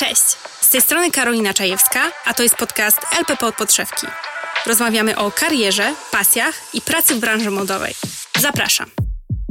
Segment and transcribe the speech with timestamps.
[0.00, 4.06] Cześć, z tej strony Karolina Czajewska, a to jest podcast LPP od podszewki.
[4.66, 7.94] Rozmawiamy o karierze, pasjach i pracy w branży modowej.
[8.38, 9.09] Zapraszam.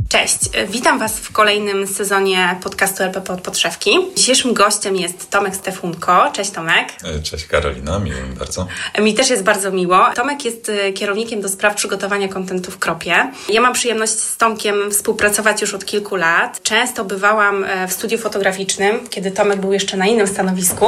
[0.09, 3.91] Cześć, witam Was w kolejnym sezonie podcastu LPP od podszewki.
[4.15, 6.31] Dzisiejszym gościem jest Tomek Stefunko.
[6.33, 6.87] Cześć Tomek.
[7.03, 8.67] E, cześć Karolina, miło mi bardzo.
[8.99, 10.05] Mi też jest bardzo miło.
[10.15, 13.31] Tomek jest e, kierownikiem do spraw przygotowania kontentu w Kropie.
[13.49, 16.63] Ja mam przyjemność z Tomkiem współpracować już od kilku lat.
[16.63, 20.85] Często bywałam e, w studiu fotograficznym, kiedy Tomek był jeszcze na innym stanowisku,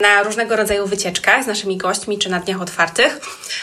[0.00, 3.20] na różnego rodzaju wycieczkach z naszymi gośćmi czy na dniach otwartych.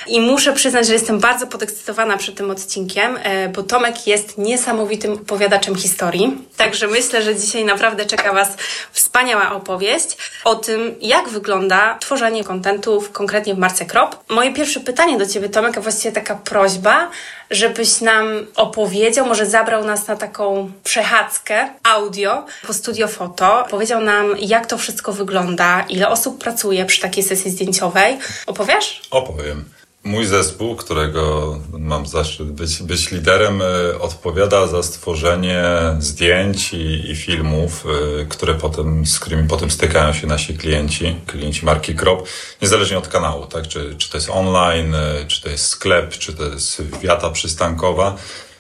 [0.08, 3.20] I muszę przyznać, że jestem bardzo podekscytowana przed tym odcinkiem,
[3.56, 6.38] bo Tomek jest niesamowity niesamowitym opowiadaczem historii.
[6.58, 8.50] Także myślę, że dzisiaj naprawdę czeka Was
[8.92, 14.24] wspaniała opowieść o tym, jak wygląda tworzenie kontentów, konkretnie w marce Krop.
[14.30, 17.10] Moje pierwsze pytanie do Ciebie, Tomek, a właściwie taka prośba,
[17.52, 24.36] żebyś nam opowiedział, może zabrał nas na taką przechadzkę audio po studio foto, powiedział nam,
[24.40, 28.18] jak to wszystko wygląda, ile osób pracuje przy takiej sesji zdjęciowej.
[28.48, 29.02] Opowiesz?
[29.12, 29.75] Opowiem.
[30.06, 35.64] Mój zespół, którego mam zaszczyt być, być liderem, e, odpowiada za stworzenie
[36.00, 37.86] zdjęć i, i, filmów,
[38.22, 42.28] e, które potem, z którymi potem stykają się nasi klienci, klienci marki Krop,
[42.62, 43.68] niezależnie od kanału, tak?
[43.68, 48.16] Czy, czy to jest online, e, czy to jest sklep, czy to jest wiata przystankowa.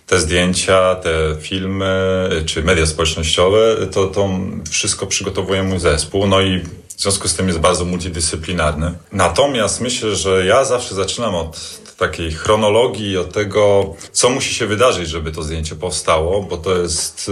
[0.07, 4.29] Te zdjęcia, te filmy, czy media społecznościowe, to, to
[4.69, 6.27] wszystko przygotowuje mój zespół.
[6.27, 6.61] No i
[6.97, 8.93] w związku z tym jest bardzo multidyscyplinarny.
[9.11, 15.09] Natomiast myślę, że ja zawsze zaczynam od takiej chronologii, od tego, co musi się wydarzyć,
[15.09, 17.31] żeby to zdjęcie powstało, bo to jest,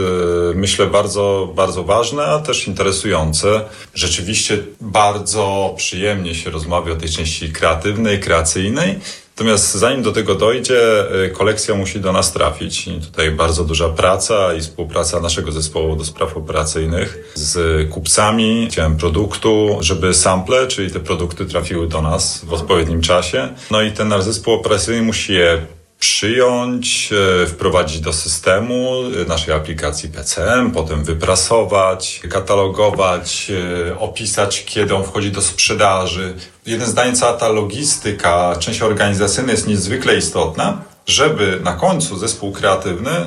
[0.51, 3.65] e, myślę, bardzo, bardzo ważne, a też interesujące.
[3.93, 8.99] Rzeczywiście bardzo przyjemnie się rozmawia o tej części kreatywnej, kreacyjnej.
[9.35, 12.87] Natomiast zanim do tego dojdzie, y, kolekcja musi do nas trafić.
[12.87, 18.97] I tutaj bardzo duża praca i współpraca naszego zespołu do spraw operacyjnych z kupcami, działem
[18.97, 23.49] produktu, żeby sample, czyli te produkty trafiły do nas w odpowiednim czasie.
[23.71, 25.65] No i ten nasz zespół operacyjny musi je
[26.03, 27.09] przyjąć,
[27.43, 33.51] e, wprowadzić do systemu e, naszej aplikacji PCM, potem wyprasować, katalogować,
[33.89, 36.33] e, opisać, kiedy on wchodzi do sprzedaży.
[36.65, 43.11] Jeden zdanie, cała ta logistyka, część organizacyjna jest niezwykle istotna żeby na końcu zespół kreatywny
[43.11, 43.25] e,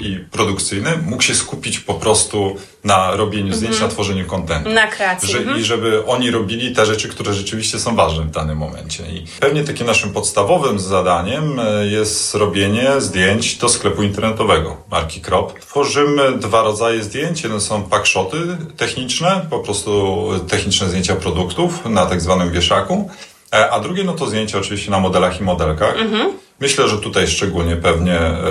[0.00, 3.90] i produkcyjny mógł się skupić po prostu na robieniu zdjęć, mm -hmm.
[3.90, 4.70] na tworzeniu kontentu.
[4.70, 5.28] Na kreacji.
[5.28, 5.60] Że, mm -hmm.
[5.60, 9.04] I żeby oni robili te rzeczy, które rzeczywiście są ważne w danym momencie.
[9.06, 15.60] I pewnie takim naszym podstawowym zadaniem e, jest robienie zdjęć do sklepu internetowego marki Krop.
[15.60, 17.42] Tworzymy dwa rodzaje zdjęć.
[17.42, 18.36] Jeden są packshoty
[18.76, 23.10] techniczne, po prostu techniczne zdjęcia produktów na tak zwanym wieszaku.
[23.52, 25.96] E, a drugie no to zdjęcia oczywiście na modelach i modelkach.
[25.96, 26.49] Mm -hmm.
[26.60, 28.42] Myślę, że tutaj szczególnie pewnie e,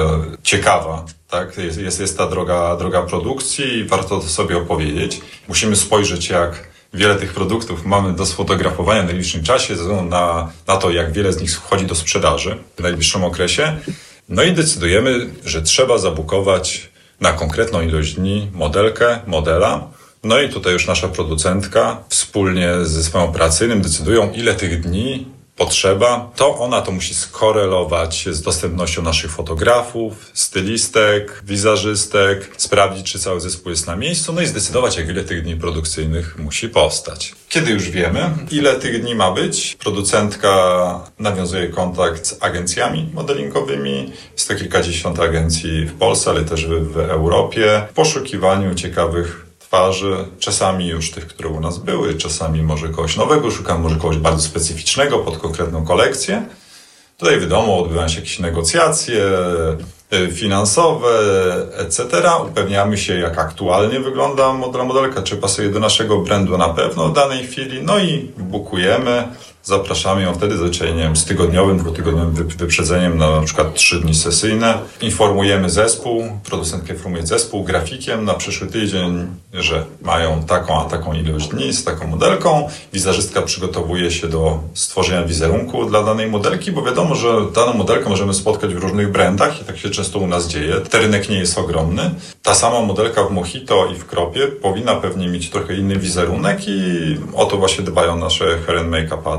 [0.43, 1.57] ciekawa tak?
[1.57, 5.21] Jest, jest, jest ta droga, droga produkcji i warto to sobie opowiedzieć.
[5.47, 10.51] Musimy spojrzeć, jak wiele tych produktów mamy do sfotografowania w najbliższym czasie, ze względu na,
[10.67, 13.77] na to, jak wiele z nich wchodzi do sprzedaży w najbliższym okresie.
[14.29, 16.89] No i decydujemy, że trzeba zabukować
[17.21, 19.87] na konkretną ilość dni modelkę, modela.
[20.23, 25.25] No i tutaj już nasza producentka wspólnie z zespołem operacyjnym decydują, ile tych dni
[25.59, 33.41] potrzeba, to ona to musi skorelować z dostępnością naszych fotografów, stylistek, wizerzystek, sprawdzić, czy cały
[33.41, 37.35] zespół jest na miejscu, no i zdecydować, jak ile tych dni produkcyjnych musi powstać.
[37.49, 40.49] Kiedy już wiemy, ile tych dni ma być, producentka
[41.19, 44.13] nawiązuje kontakt z agencjami modelingowymi.
[44.33, 50.87] Jest to kilkadziesiąt agencji w Polsce, ale też w Europie, w poszukiwaniu ciekawych twarzy, czasami
[50.87, 55.19] już tych, które u nas były, czasami może kogoś nowego szukamy, może kogoś bardzo specyficznego
[55.19, 56.45] pod konkretną kolekcję.
[57.17, 59.23] Tutaj wiadomo, odbywają się jakieś negocjacje
[60.11, 61.09] e, finansowe,
[61.77, 62.03] etc.
[62.47, 67.13] Upewniamy się, jak aktualnie wygląda model modelka, czy pasuje do naszego brandu na pewno w
[67.13, 69.27] danej chwili, no i bukujemy
[69.63, 74.77] Zapraszamy ją wtedy zwyczajnie z tygodniowym, dwutygodniowym wyprzedzeniem na, na przykład trzy dni sesyjne.
[75.01, 81.47] Informujemy zespół, producentkę informuje zespół grafikiem na przyszły tydzień, że mają taką a taką ilość
[81.47, 82.69] dni z taką modelką.
[82.93, 88.33] Wizerzystka przygotowuje się do stworzenia wizerunku dla danej modelki, bo wiadomo, że daną modelkę możemy
[88.33, 90.75] spotkać w różnych brandach i tak się często u nas dzieje.
[90.89, 92.11] Ten rynek nie jest ogromny.
[92.43, 97.17] Ta sama modelka w Mojito i w Kropie powinna pewnie mieć trochę inny wizerunek i
[97.35, 99.29] o to właśnie dbają nasze hair and make-up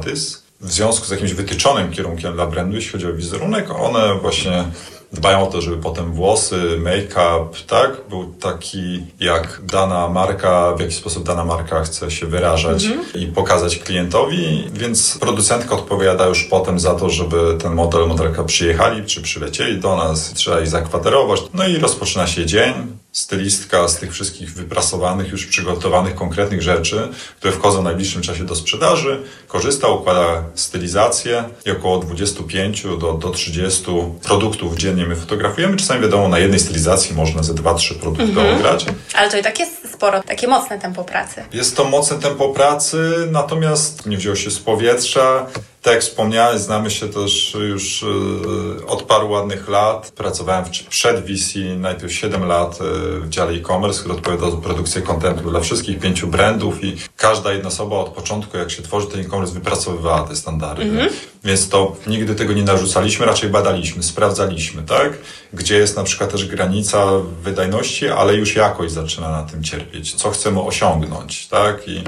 [0.61, 4.65] w związku z jakimś wytyczonym kierunkiem dla brandu, jeśli chodzi o wizerunek, one właśnie
[5.12, 10.95] dbają o to, żeby potem włosy, make-up, tak, był taki, jak dana marka, w jaki
[10.95, 13.19] sposób dana marka chce się wyrażać mm -hmm.
[13.19, 19.05] i pokazać klientowi, więc producentka odpowiada już potem za to, żeby ten model, modelka przyjechali,
[19.05, 21.41] czy przylecieli do nas, trzeba ich zakwaterować.
[21.55, 22.75] No i rozpoczyna się dzień,
[23.12, 27.09] stylistka z tych wszystkich wyprasowanych, już przygotowanych konkretnych rzeczy,
[27.39, 33.31] które wchodzą w najbliższym czasie do sprzedaży, korzysta, układa stylizację i około 25 do, do
[33.31, 33.85] 30
[34.23, 35.77] produktów dziennie my fotografujemy.
[35.77, 38.57] Czasami wiadomo, na jednej stylizacji można ze 2-3 produkty mhm.
[38.57, 38.87] ograć.
[39.15, 41.45] Ale to i tak jest sporo, takie mocne tempo pracy.
[41.53, 45.47] Jest to mocne tempo pracy, natomiast nie wziął się z powietrza.
[45.82, 48.03] Tak jak wspomniałeś, znamy się też już
[48.82, 50.11] e, od paru ładnych lat.
[50.11, 55.50] Pracowałem przed VC najpierw 7 lat e, w dziale e-commerce, który odpowiada za produkcję kontentu
[55.50, 59.55] dla wszystkich pięciu brandów i każda jedna osoba od początku, jak się tworzy ten e-commerce,
[59.55, 60.85] wypracowywała te standardy.
[60.85, 61.09] -hmm.
[61.44, 65.12] Więc to nigdy tego nie narzucaliśmy, raczej badaliśmy, sprawdzaliśmy, tak?
[65.53, 67.06] Gdzie jest na przykład też granica
[67.43, 70.15] wydajności, ale już jakość zaczyna na tym cierpieć.
[70.15, 71.88] Co chcemy osiągnąć, tak?
[71.88, 72.03] I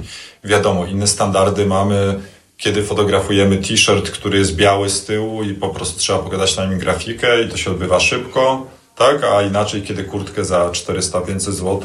[0.45, 2.21] wiadomo, inne standardy mamy
[2.63, 6.79] kiedy fotografujemy t-shirt, który jest biały z tyłu i po prostu trzeba pogadać na nim
[6.79, 8.67] grafikę i to się odbywa szybko,
[8.97, 9.25] tak?
[9.25, 11.81] A inaczej, kiedy kurtkę za 400-500 zł,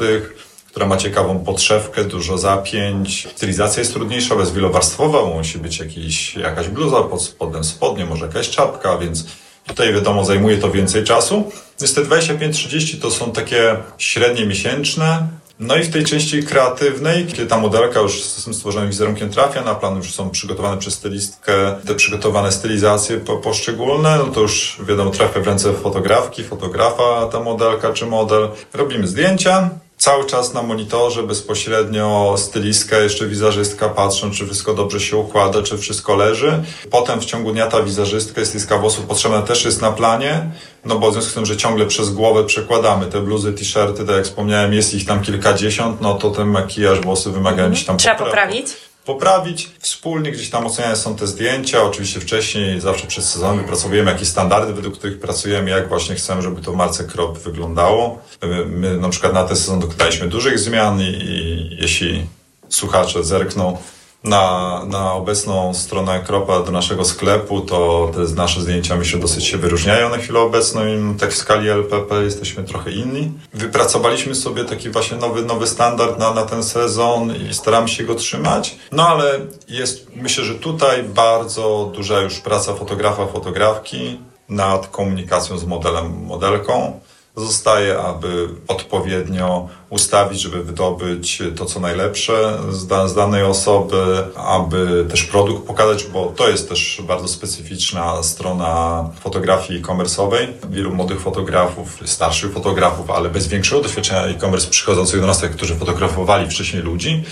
[0.66, 3.28] która ma ciekawą podszewkę, dużo zapięć.
[3.36, 8.50] Stylizacja jest trudniejsza, bez wielowarstwowa, musi być jakiś, jakaś bluza pod spodem, spodnie, może jakaś
[8.50, 9.26] czapka, więc
[9.66, 11.50] tutaj wiadomo, zajmuje to więcej czasu.
[11.80, 15.28] Więc te 25-30 to są takie średnie miesięczne,
[15.60, 19.62] no i w tej części kreatywnej, kiedy ta modelka już z tym stworzonym wizerunkiem trafia
[19.62, 21.52] na plan, już są przygotowane przez stylistkę
[21.86, 27.40] te przygotowane stylizacje po, poszczególne, no to już wiadomo, trafia w ręce fotografki, fotografa ta
[27.40, 28.48] modelka czy model.
[28.72, 35.16] Robimy zdjęcia, cały czas na monitorze bezpośrednio stylistka, jeszcze wizerzystka patrzą, czy wszystko dobrze się
[35.16, 36.62] układa, czy wszystko leży.
[36.90, 40.50] Potem w ciągu dnia ta wizerzystka, stylistka włosów potrzebna też jest na planie,
[40.84, 44.16] no bo w związku z tym, że ciągle przez głowę przekładamy te bluzy, t-shirty, tak
[44.16, 47.86] jak wspomniałem, jest ich tam kilkadziesiąt, no to ten makijaż, włosy wymagają mhm.
[47.86, 49.70] tam Trzeba poprawić poprawić.
[49.78, 51.82] Wspólnie gdzieś tam oceniane są te zdjęcia.
[51.82, 56.62] Oczywiście wcześniej, zawsze przez sezon wypracowujemy jakieś standardy, według których pracujemy, jak właśnie chcemy, żeby
[56.62, 58.22] to marce Krop wyglądało.
[58.42, 62.26] My, my na przykład na ten sezon dokonaliśmy dużych zmian i, i jeśli
[62.68, 63.78] słuchacze zerkną
[64.24, 69.58] na, na obecną stronę Kropa do naszego sklepu, to te nasze zdjęcia myślę dosyć się
[69.58, 73.32] wyróżniają na chwilę obecną i tak w skali LPP jesteśmy trochę inni.
[73.54, 78.14] Wypracowaliśmy sobie taki właśnie nowy, nowy standard na, na ten sezon i staramy się go
[78.14, 78.76] trzymać.
[78.92, 84.18] No ale jest, myślę, że tutaj bardzo duża już praca fotografa, fotografki
[84.48, 87.00] nad komunikacją z modelem, modelką
[87.40, 95.66] zostaje, aby odpowiednio ustawić, żeby wydobyć to, co najlepsze z, danej osoby, aby też produkt
[95.66, 100.46] pokazać, bo to jest też bardzo specyficzna strona fotografii e-commerce'owej.
[100.70, 106.50] Wielu młodych fotografów, starszych fotografów, ale bez większego doświadczenia e-commerce przychodzących do nas, którzy fotografowali
[106.50, 107.24] wcześniej ludzi,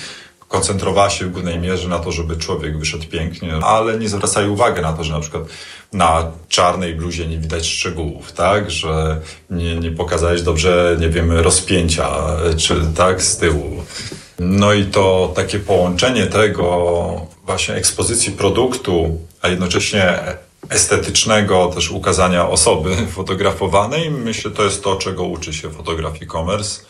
[0.49, 4.83] koncentrowała się w głównej mierze na to, żeby człowiek wyszedł pięknie, ale nie zwracają uwagi
[4.83, 5.43] na to, że na przykład
[5.93, 8.71] na czarnej bluzie nie widać szczegółów, tak?
[8.71, 9.21] Że
[9.51, 12.11] nie, nie pokazałeś dobrze, nie wiem, rozpięcia,
[12.57, 13.83] czy tak, z tyłu.
[14.39, 20.19] No i to takie połączenie tego właśnie ekspozycji produktu, a jednocześnie
[20.69, 26.81] estetycznego też ukazania osoby fotografowanej, myślę, to jest to, czego uczy się fotografii e-commerce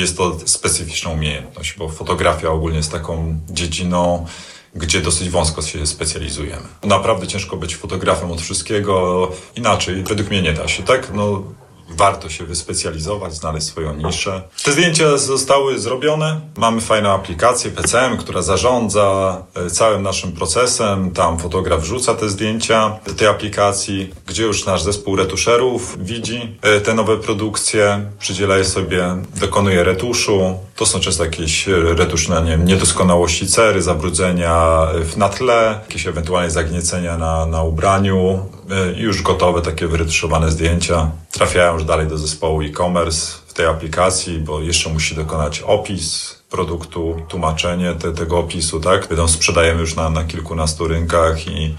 [0.00, 4.26] jest to specyficzna umiejętność, bo fotografia ogólnie jest taką dziedziną,
[4.74, 6.68] gdzie dosyć wąsko się specjalizujemy.
[6.84, 11.12] Naprawdę ciężko być fotografem od wszystkiego, inaczej według mnie nie da się, tak?
[11.14, 11.42] No,
[11.88, 14.42] warto się wyspecjalizować, znaleźć swoją niszę.
[14.64, 16.40] Te zdjęcia zostały zrobione.
[16.56, 21.10] Mamy fajną aplikację PCM, która zarządza e, całym naszym procesem.
[21.10, 26.80] Tam fotograf wrzuca te zdjęcia do tej aplikacji, gdzie już nasz zespół retuszerów widzi e,
[26.80, 30.58] te nowe produkcje, przydziela je sobie, dokonuje retuszu.
[30.76, 37.18] To są często jakieś retusz na nie niedoskonałości cery, zabrudzenia na tle, jakieś ewentualnie zagniecenia
[37.18, 38.55] na, na ubraniu, E,
[38.96, 44.60] już gotowe, takie wyretuszowane zdjęcia trafiają już dalej do zespołu e-commerce w tej aplikacji, bo
[44.60, 49.08] jeszcze musi dokonać opis produktu, tłumaczenie te, tego opisu, tak?
[49.08, 51.74] Wiadomo, sprzedajemy już na, na kilkunastu rynkach i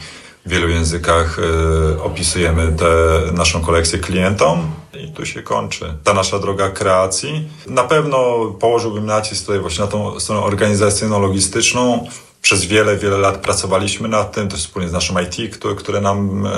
[0.46, 2.88] w wielu językach y, opisujemy tę
[3.34, 4.72] naszą kolekcję klientom
[5.04, 7.50] i tu się kończy ta nasza droga kreacji.
[7.68, 12.08] Na pewno położyłbym nacisk tutaj właśnie na tą stronę organizacyjno-logistyczną,
[12.42, 16.46] przez wiele, wiele lat pracowaliśmy nad tym, też wspólnie z naszym IT, które, które nam
[16.46, 16.50] e,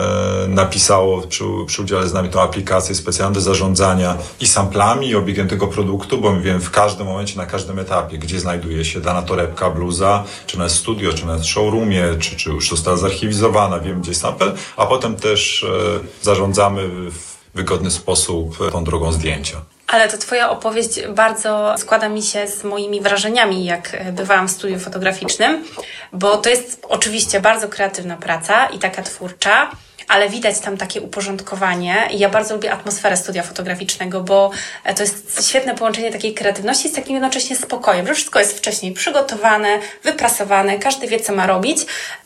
[0.48, 5.48] napisało przy, przy udziale z nami tą aplikację specjalną do zarządzania i samplami, i obiegiem
[5.48, 9.22] tego produktu, bo my wiemy w każdym momencie, na każdym etapie, gdzie znajduje się dana
[9.22, 14.12] torebka, bluza, czy na studio, czy na showroomie, czy, czy już została zarchiwizowana, wiem gdzie
[14.12, 19.62] jest sample, a potem też e, zarządzamy w wygodny sposób tą drogą zdjęcia.
[19.90, 24.80] Ale to Twoja opowieść bardzo składa mi się z moimi wrażeniami, jak bywałam w studiu
[24.80, 25.66] fotograficznym,
[26.14, 29.72] bo to jest oczywiście bardzo kreatywna praca i taka twórcza,
[30.08, 34.52] ale widać tam takie uporządkowanie i ja bardzo lubię atmosferę studia fotograficznego, bo
[34.84, 38.94] e, to jest świetne połączenie takiej kreatywności z takim jednocześnie spokojem, że wszystko jest wcześniej
[38.94, 41.78] przygotowane, wyprasowane, każdy wie, co ma robić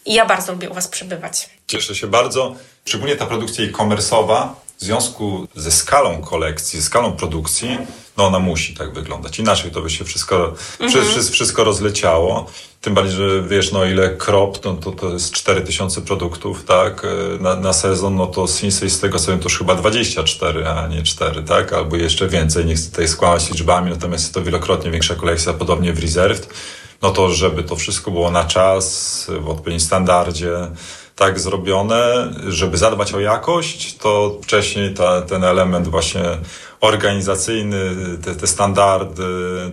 [0.05, 1.49] i ja bardzo lubię u Was przebywać.
[1.67, 2.55] Cieszę się bardzo.
[2.85, 7.77] Szczególnie ta produkcja e-commerce'owa w związku ze skalą kolekcji, ze skalą produkcji,
[8.17, 9.39] no ona musi tak wyglądać.
[9.39, 11.31] Inaczej to by się wszystko, mhm.
[11.31, 12.45] wszystko, rozleciało.
[12.81, 17.07] Tym bardziej, że wiesz, no ile krop, no to, to jest 4000 produktów, tak,
[17.39, 20.87] na, na sezon, no to Sinsei z tego co wiem, to już chyba 24, a
[20.87, 22.65] nie 4, tak, albo jeszcze więcej.
[22.65, 26.49] Nie chcę tutaj skłamać liczbami, natomiast jest to wielokrotnie większa kolekcja, podobnie w Reserved.
[27.01, 30.51] No to, żeby to wszystko było na czas, w odpowiednim standardzie,
[31.15, 36.23] tak zrobione, żeby zadbać o jakość, to wcześniej ta, ten element właśnie
[36.83, 37.77] organizacyjny,
[38.25, 39.23] te, te standardy,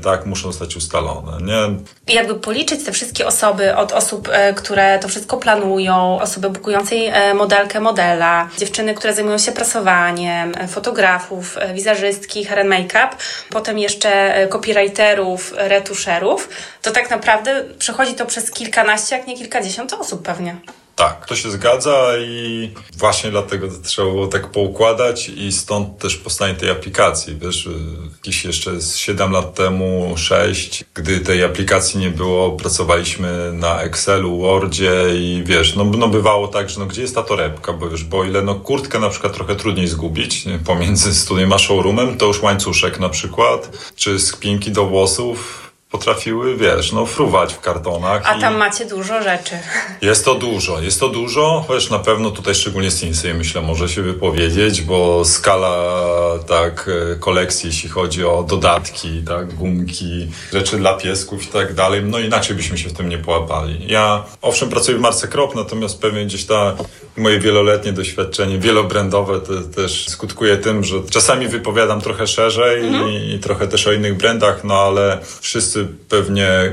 [0.02, 2.14] tak, muszą zostać ustalone, nie?
[2.14, 7.34] Jakby policzyć te wszystkie osoby, od osób, e, które to wszystko planują, osoby bukującej e,
[7.34, 13.08] modelkę modela, dziewczyny, które zajmują się prasowaniem, e, fotografów, wizerzystki, hair and make-up,
[13.50, 16.48] potem jeszcze copywriterów, retuszerów,
[16.82, 20.56] to tak naprawdę przechodzi to przez kilkanaście, jak nie kilkadziesiąt osób pewnie.
[21.00, 26.16] Tak, to się zgadza i właśnie dlatego to trzeba było tak poukładać i stąd też
[26.16, 27.36] powstanie tej aplikacji.
[27.36, 27.68] Wiesz,
[28.12, 34.92] jakieś jeszcze 7 lat temu, 6, gdy tej aplikacji nie było, pracowaliśmy na Excelu, Wordzie
[35.14, 38.24] i wiesz, no, no bywało tak, że no gdzie jest ta torebka, bo wiesz, bo
[38.24, 43.00] ile no kurtkę na przykład trochę trudniej zgubić pomiędzy studiem a showroomem, to już łańcuszek
[43.00, 45.59] na przykład, czy spinki do włosów,
[45.90, 48.22] potrafiły, wiesz, no fruwać w kartonach.
[48.24, 49.54] A tam macie dużo rzeczy.
[50.02, 54.02] Jest to dużo, jest to dużo, chociaż na pewno tutaj szczególnie Sinsei myślę może się
[54.02, 56.04] wypowiedzieć, bo skala
[56.46, 62.02] tak e, kolekcji, jeśli chodzi o dodatki, tak, gumki, rzeczy dla piesków i tak dalej,
[62.04, 63.84] no inaczej byśmy się w tym nie połapali.
[63.86, 66.76] Ja owszem pracuję w marce Krop, natomiast pewnie gdzieś ta
[67.20, 73.10] moje wieloletnie doświadczenie wielobrandowe to też skutkuje tym, że czasami wypowiadam trochę szerzej mhm.
[73.10, 76.72] i, i trochę też o innych brandach, no ale wszyscy pewnie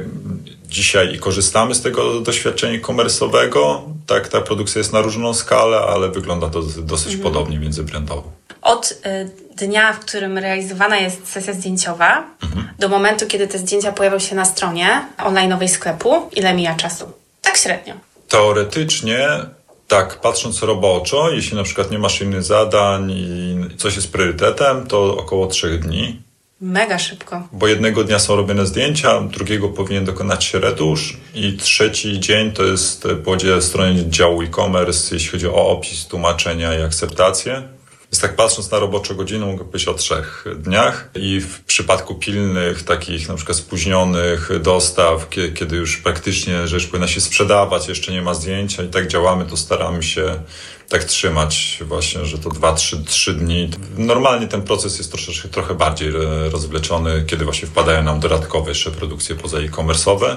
[0.69, 3.83] dzisiaj i korzystamy z tego doświadczenia komersowego.
[4.07, 7.23] Tak, ta produkcja jest na różną skalę, ale wygląda to dosyć mhm.
[7.23, 8.31] podobnie międzybrandowo.
[8.61, 8.95] Od y,
[9.55, 12.67] dnia, w którym realizowana jest sesja zdjęciowa, mhm.
[12.79, 17.11] do momentu, kiedy te zdjęcia pojawią się na stronie online'owej sklepu, ile mija czasu?
[17.41, 17.93] Tak średnio.
[18.27, 19.27] Teoretycznie
[19.87, 25.17] tak, patrząc roboczo, jeśli na przykład nie masz innych zadań i coś jest priorytetem, to
[25.17, 26.21] około trzech dni.
[26.61, 27.47] Mega szybko.
[27.51, 32.63] Bo jednego dnia są robione zdjęcia, drugiego powinien dokonać się retusz i trzeci dzień to
[32.63, 37.76] jest po stronie działu e-commerce, jeśli chodzi o opis, tłumaczenia i akceptację.
[38.11, 42.83] Więc tak patrząc na robocze godziny, mogę powiedzieć o trzech dniach i w przypadku pilnych,
[42.83, 48.33] takich na przykład spóźnionych dostaw, kiedy już praktycznie rzecz powinna się sprzedawać, jeszcze nie ma
[48.33, 50.39] zdjęcia i tak działamy, to staramy się
[50.89, 53.69] tak trzymać właśnie, że to dwa, trzy, trzy dni.
[53.97, 56.11] Normalnie ten proces jest troszeczkę trochę bardziej
[56.49, 60.35] rozwleczony, kiedy właśnie wpadają nam dodatkowe jeszcze produkcje poza e-commerce'owe.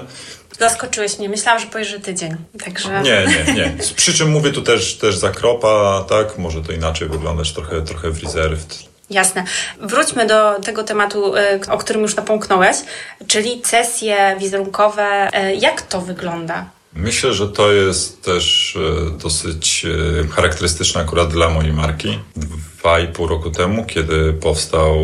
[0.61, 1.29] Zaskoczyłeś mnie.
[1.29, 2.35] Myślałam, że że tydzień.
[2.65, 3.01] Także...
[3.01, 3.73] Nie, nie, nie.
[3.95, 6.37] Przy czym mówię tu też, też za kropa, tak?
[6.37, 8.79] Może to inaczej wyglądać trochę, trochę w reserved.
[9.09, 9.43] Jasne.
[9.79, 11.39] Wróćmy do tego tematu, y,
[11.69, 12.77] o którym już napomknąłeś,
[13.27, 15.29] czyli sesje wizerunkowe.
[15.49, 16.65] Y, jak to wygląda?
[16.93, 22.19] Myślę, że to jest też e, dosyć e, charakterystyczne akurat dla mojej marki.
[22.35, 24.95] Dwa i pół roku temu, kiedy powstał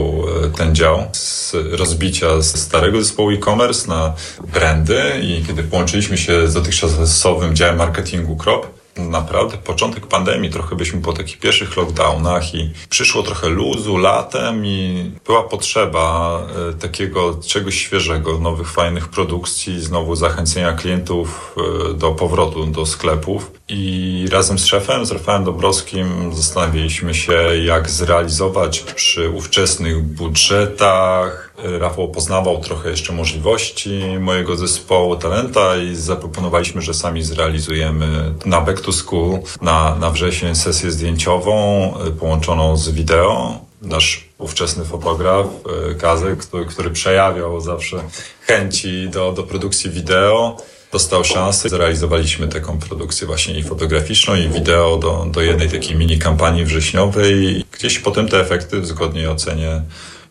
[0.45, 4.13] e, ten dział z rozbicia z starego zespołu e-commerce na
[4.53, 11.01] brandy i kiedy połączyliśmy się z dotychczasowym działem marketingu Krop, naprawdę początek pandemii, trochę byliśmy
[11.01, 16.39] po takich pierwszych lockdownach i przyszło trochę luzu latem i była potrzeba
[16.69, 23.51] e, takiego czegoś świeżego, nowych, fajnych produkcji, znowu zachęcenia klientów e, do powrotu do sklepów.
[23.69, 27.33] I razem z szefem, z Rafałem Dobrowskim zastanawialiśmy się,
[27.65, 36.81] jak zrealizować przy ówczesnych budżetach, Rafał poznawał trochę jeszcze możliwości mojego zespołu talenta i zaproponowaliśmy,
[36.81, 42.89] że sami zrealizujemy na Back to School na, na wrzesień sesję zdjęciową y, połączoną z
[42.89, 43.59] wideo.
[43.81, 45.47] Nasz ówczesny fotograf,
[45.91, 47.97] y, Kazek, który, który przejawiał zawsze
[48.41, 50.57] chęci do, do produkcji wideo,
[50.91, 51.69] dostał szansę.
[51.69, 57.65] Zrealizowaliśmy taką produkcję właśnie i fotograficzną, i wideo do, do jednej takiej mini kampanii wrześniowej.
[57.71, 59.81] Gdzieś potem te efekty w zgodnej ocenie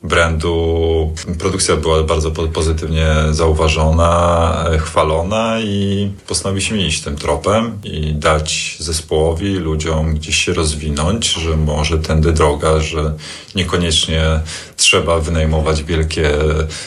[0.06, 1.14] brandu.
[1.38, 10.14] Produkcja była bardzo pozytywnie zauważona, chwalona i postanowiliśmy iść tym tropem i dać zespołowi, ludziom
[10.14, 13.14] gdzieś się rozwinąć, że może tędy droga, że
[13.54, 14.40] niekoniecznie
[14.76, 16.30] trzeba wynajmować wielkie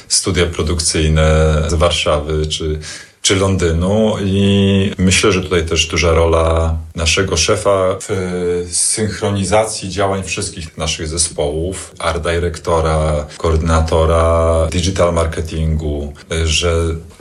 [0.08, 2.80] studia produkcyjne z Warszawy czy
[3.22, 10.78] czy Londynu i myślę, że tutaj też duża rola naszego szefa w synchronizacji działań wszystkich
[10.78, 16.14] naszych zespołów, art dyrektora, koordynatora digital marketingu,
[16.46, 16.74] że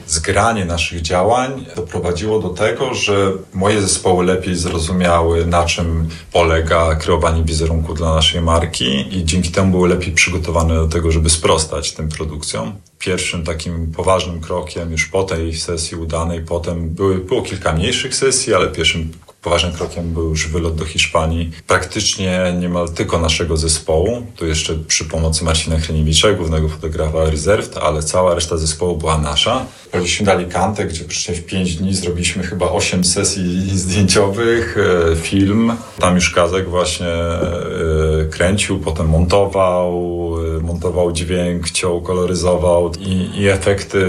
[0.06, 7.42] zgranie naszych działań doprowadziło do tego, że moje zespoły lepiej zrozumiały, na czym polega kreowanie
[7.42, 12.08] wizerunku dla naszej marki i dzięki temu były lepiej przygotowane do tego, żeby sprostać tym
[12.08, 12.74] produkcjom.
[12.98, 18.54] Pierwszym takim poważnym krokiem już po tej sesji udanej, potem były, było kilka mniejszych sesji,
[18.54, 21.50] ale pierwszym poważnym krokiem był już wylot do Hiszpanii.
[21.66, 24.26] Praktycznie niemal tylko naszego zespołu.
[24.36, 29.66] Tu jeszcze przy pomocy Marcina Chryniewicza, głównego fotografa Reserved, ale cała reszta zespołu była nasza.
[29.90, 31.04] Pojechaliśmy do Alicante, gdzie
[31.34, 34.76] w 5 dni zrobiliśmy chyba 8 sesji zdjęciowych,
[35.12, 35.72] e, film.
[36.00, 43.48] Tam już Kazek właśnie e, kręcił, potem montował, e, montował dźwięk, ciął, koloryzował i, i
[43.48, 44.06] efekty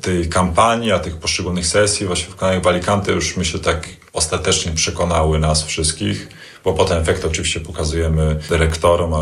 [0.00, 2.26] tej kampanii, a tych poszczególnych sesji właśnie
[2.62, 6.28] w Alicante już myślę tak ostatecznie przekonały nas wszystkich,
[6.64, 9.14] bo potem efekt oczywiście pokazujemy dyrektorom,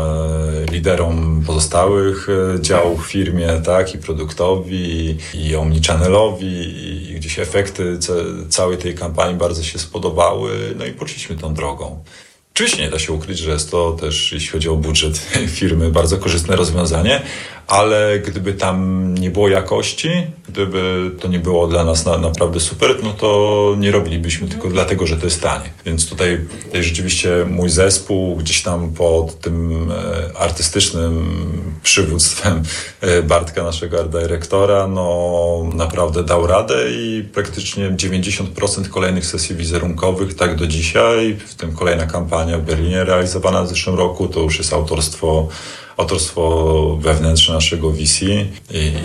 [0.71, 6.47] liderom pozostałych e, działów w firmie, tak, i produktowi, i omnichannelowi,
[7.11, 7.99] i gdzieś efekty
[8.49, 12.03] całej tej kampanii bardzo się spodobały, no i poszliśmy tą drogą.
[12.61, 15.17] Oczywiście nie da się ukryć, że jest to też, jeśli chodzi o budżet
[15.59, 17.21] firmy, bardzo korzystne rozwiązanie,
[17.71, 20.09] ale gdyby tam nie było jakości,
[20.49, 25.07] gdyby to nie było dla nas na, naprawdę super, no to nie robilibyśmy tylko dlatego,
[25.07, 25.69] że to jest tanie.
[25.85, 31.31] Więc tutaj, tutaj rzeczywiście mój zespół gdzieś tam pod tym e, artystycznym
[31.83, 32.63] przywództwem
[33.01, 40.35] e, Bartka, naszego art dyrektora, no naprawdę dał radę i praktycznie 90% kolejnych sesji wizerunkowych,
[40.35, 44.57] tak do dzisiaj, w tym kolejna kampania w Berlinie realizowana w zeszłym roku, to już
[44.57, 45.47] jest autorstwo
[45.97, 48.47] autorstwo wewnętrzne naszego VC i,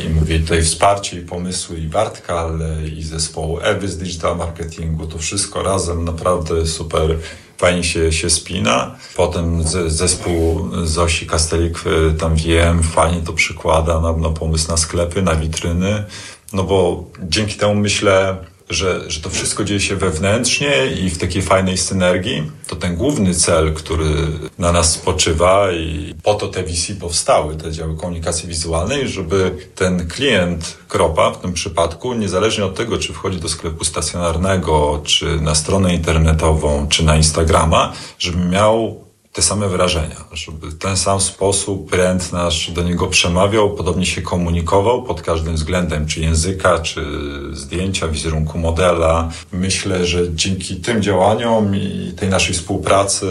[0.06, 5.06] i mówię tutaj wsparcie i pomysły i Bartka, ale i zespołu Ewy z digital marketingu,
[5.06, 7.18] to wszystko razem naprawdę super.
[7.58, 8.96] Fajnie się, się spina.
[9.16, 15.22] Potem zespół Zosi Kastelik, e, tam wiem, fajnie to przykłada na, na pomysł na sklepy,
[15.22, 16.04] na witryny,
[16.52, 18.36] no bo dzięki temu myślę,
[18.70, 23.34] że, że to wszystko dzieje się wewnętrznie i w takiej fajnej synergii, to ten główny
[23.34, 24.14] cel, który
[24.58, 30.08] na nas spoczywa i po to te VC powstały, te działy komunikacji wizualnej, żeby ten
[30.08, 35.54] klient Kropa w tym przypadku, niezależnie od tego, czy wchodzi do sklepu stacjonarnego, czy na
[35.54, 39.05] stronę internetową, czy na Instagrama, żeby miał
[39.36, 45.02] te same wrażenia, żeby ten sam sposób brand nasz do niego przemawiał, podobnie się komunikował
[45.02, 47.06] pod każdym względem, czy języka, czy
[47.52, 49.30] zdjęcia, wizerunku modela.
[49.52, 53.26] Myślę, że dzięki tym działaniom i tej naszej współpracy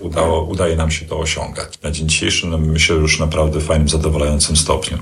[0.00, 1.82] udało, udaje nam się to osiągać.
[1.82, 4.98] Na dzień dzisiejszy no, myślę już naprawdę fajnym, zadowalającym stopniu.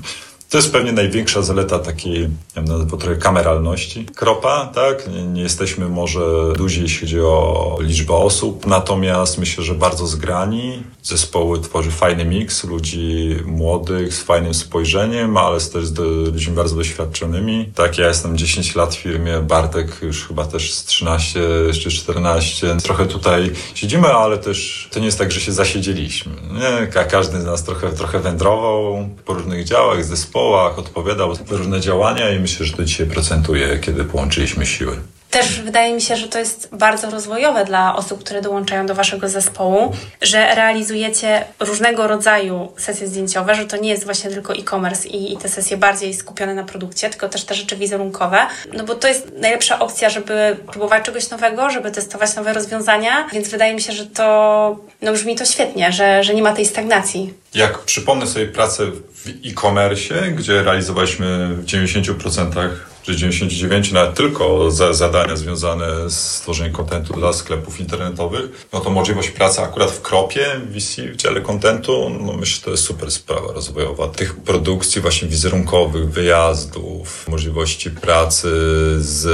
[0.51, 4.07] To jest pewnie największa zaleta takiej, ja bym trochę kameralności.
[4.15, 5.09] Kropa, tak?
[5.09, 6.21] Nie, nie, jesteśmy może
[6.57, 10.83] duzi, jeśli chodzi o liczbę osób, natomiast myślę, że bardzo zgrani.
[11.09, 17.73] Zespoły tworzy fajny miks ludzi młodych, z fajnym spojrzeniem, ale też z ludźmi bardzo doświadczonymi.
[17.75, 22.77] Tak, ja jestem 10 lat w firmie, Bartek już chyba też z 13 jeszcze 14.
[22.83, 26.33] Trochę tutaj siedzimy, ale też to nie jest tak, że się zasiedzieliśmy.
[26.33, 26.87] Nie?
[26.87, 32.31] Każdy z nas trochę, trochę wędrował po różnych działach, zespołach, zespołach, odpowiadał za różne działania
[32.31, 34.97] i myślę, że to dzisiaj procentuje, kiedy połączyliśmy siły.
[35.31, 39.29] Też wydaje mi się, że to jest bardzo rozwojowe dla osób, które dołączają do Waszego
[39.29, 45.33] zespołu, że realizujecie różnego rodzaju sesje zdjęciowe, że to nie jest właśnie tylko e-commerce i,
[45.33, 49.09] i te sesje bardziej skupione na produkcie, tylko też te rzeczy wizerunkowe, no bo to
[49.09, 53.93] jest najlepsza opcja, żeby próbować czegoś nowego, żeby testować nowe rozwiązania, więc wydaje mi się,
[53.93, 57.35] że to no brzmi to świetnie, że, że nie ma tej stagnacji.
[57.55, 62.71] Jak przypomnę sobie pracę w e-commerce, gdzie realizowaliśmy w 90%
[63.09, 68.91] czy 99 nawet tylko za zadania związane z tworzeniem kontentu dla sklepów internetowych, no to
[68.91, 73.11] możliwość pracy akurat w kropie VC, w dziale kontentu, no myślę, że to jest super
[73.11, 74.09] sprawa rozwojowa.
[74.09, 78.51] Tych produkcji właśnie wizerunkowych, wyjazdów, możliwości pracy
[78.99, 79.27] z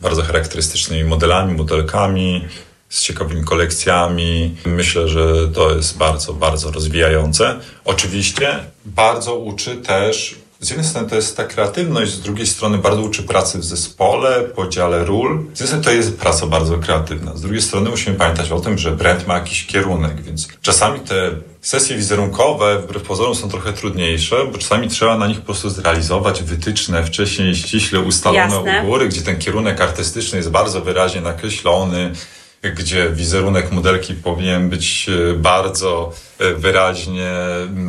[0.00, 2.44] bardzo charakterystycznymi modelami, modelkami,
[2.88, 4.56] z ciekawymi kolekcjami.
[4.64, 7.60] Myślę, że to jest bardzo, bardzo rozwijające.
[7.84, 13.02] Oczywiście bardzo uczy też z jednej strony to jest ta kreatywność, z drugiej strony bardzo
[13.02, 15.38] uczy pracy w zespole, podziale ról.
[15.54, 18.78] Z jednej strony to jest praca bardzo kreatywna, z drugiej strony musimy pamiętać o tym,
[18.78, 24.36] że brand ma jakiś kierunek, więc czasami te sesje wizerunkowe wbrew pozorom są trochę trudniejsze,
[24.52, 28.82] bo czasami trzeba na nich po prostu zrealizować wytyczne wcześniej ściśle ustalone Jasne.
[28.82, 32.12] u góry, gdzie ten kierunek artystyczny jest bardzo wyraźnie nakreślony,
[32.72, 37.30] gdzie wizerunek modelki powinien być e, bardzo e, wyraźnie,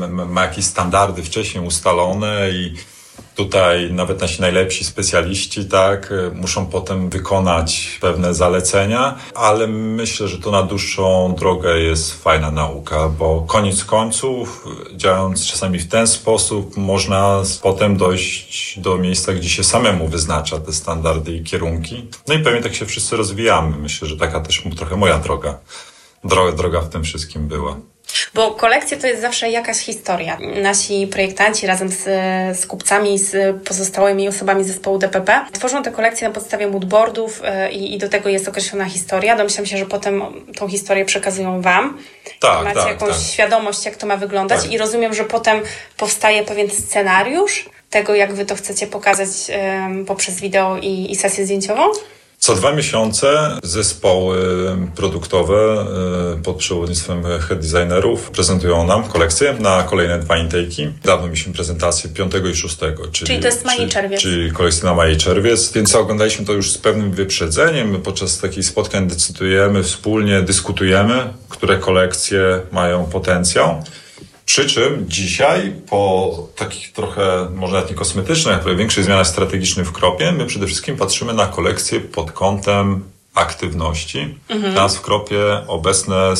[0.09, 2.73] ma jakieś standardy wcześniej ustalone i
[3.37, 10.51] Tutaj nawet nasi najlepsi specjaliści, tak, muszą potem wykonać pewne zalecenia, ale myślę, że to
[10.51, 17.43] na dłuższą drogę jest fajna nauka, bo koniec końców, działając czasami w ten sposób, można
[17.61, 22.07] potem dojść do miejsca, gdzie się samemu wyznacza te standardy i kierunki.
[22.27, 23.77] No i pewnie tak się wszyscy rozwijamy.
[23.77, 25.59] Myślę, że taka też trochę moja droga,
[26.23, 27.77] droga, droga w tym wszystkim była.
[28.33, 30.37] Bo kolekcja to jest zawsze jakaś historia.
[30.61, 32.03] Nasi projektanci razem z,
[32.59, 37.71] z kupcami i z pozostałymi osobami zespołu DPP tworzą te kolekcje na podstawie moodboardów y,
[37.71, 39.35] i, i do tego jest określona historia.
[39.35, 40.23] Domyślam się, że potem
[40.55, 41.97] tą historię przekazują Wam.
[42.39, 43.27] Tak, Macie tak, jakąś tak.
[43.33, 44.71] świadomość, jak to ma wyglądać Tak.
[44.71, 45.61] i rozumiem, że potem
[45.97, 49.27] powstaje pewien scenariusz tego, jak Wy to chcecie pokazać
[49.85, 51.83] ym, poprzez wideo i, i sesję zdjęciową?
[52.39, 54.37] Co dwa miesiące zespoły
[54.95, 55.85] produktowe
[56.39, 60.91] y, pod przewodnictwem head designerów prezentują nam kolekcję na kolejne dwa intake'i.
[61.03, 62.77] Dawno mieliśmy prezentację 5 i 6.
[63.11, 64.21] Czyli, Czyli to jest maj i czyli- czerwiec.
[64.21, 67.91] Czyli kolekcja na maj i czerwiec, więc oglądaliśmy to już z pewnym wyprzedzeniem.
[67.91, 73.83] My podczas takich spotkań decydujemy wspólnie, dyskutujemy, które kolekcje mają potencjał.
[74.47, 79.91] Przy czym dzisiaj, po takich trochę, może nawet nie kosmetycznych, ale większych zmianach strategicznych w
[79.91, 84.37] kropie, my przede wszystkim patrzymy na kolekcję pod kątem aktywności.
[84.59, 86.33] Dla nas w kropie obecne,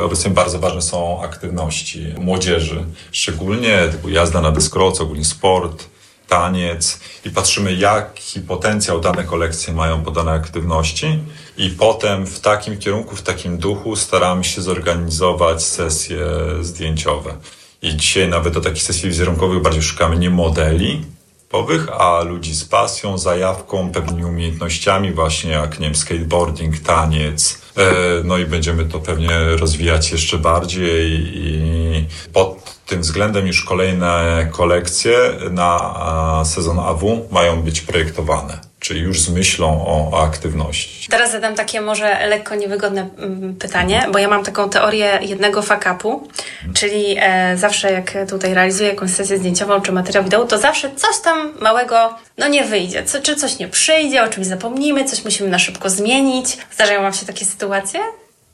[0.00, 5.86] obecnie bardzo ważne są aktywności młodzieży, szczególnie typu jazda na deskorolce, ogólnie sport,
[6.28, 7.00] taniec.
[7.24, 11.18] I patrzymy, jaki potencjał dane kolekcje mają po danej aktywności
[11.58, 16.26] i potem w takim kierunku, w takim duchu staramy się zorganizować sesje
[16.60, 17.34] zdjęciowe.
[17.82, 21.04] I dzisiaj nawet do takich sesji wizerunkowych bardziej szukamy nie modeli
[21.56, 27.62] typowych, a ludzi z pasją, zajawką, pewnymi umiejętnościami właśnie jak, nie wiem, skateboarding, taniec.
[27.76, 27.84] E,
[28.24, 35.16] No i będziemy to pewnie rozwijać jeszcze bardziej i pod tym względem już kolejne kolekcje
[35.50, 41.08] na sezon AW mają być projektowane, czyli już z myślą o, aktywności.
[41.08, 46.28] Teraz zadam takie może lekko niewygodne mm, pytanie, bo ja mam taką teorię jednego fakapu,
[46.74, 51.20] czyli e, zawsze jak tutaj realizuję jakąś sesję zdjęciową czy materiał wideo, to zawsze coś
[51.24, 55.48] tam małego no nie wyjdzie, co, czy coś nie przyjdzie, o czymś zapomnimy, coś musimy
[55.48, 56.58] na szybko zmienić.
[56.72, 58.00] Zdarzają Wam się takie sytuacje?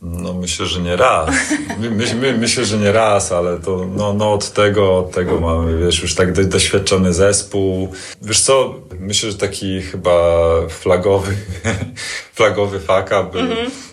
[0.03, 1.31] No myślę, że nie raz.
[1.79, 5.41] My, my, my, myślę, że nie raz, ale to no, no od tego, od tego
[5.41, 7.93] mamy, wiesz, już tak do, doświadczony zespół.
[8.23, 10.13] Wiesz co, myślę, że taki chyba
[10.69, 11.37] flagowy,
[12.35, 13.43] flagowy faka był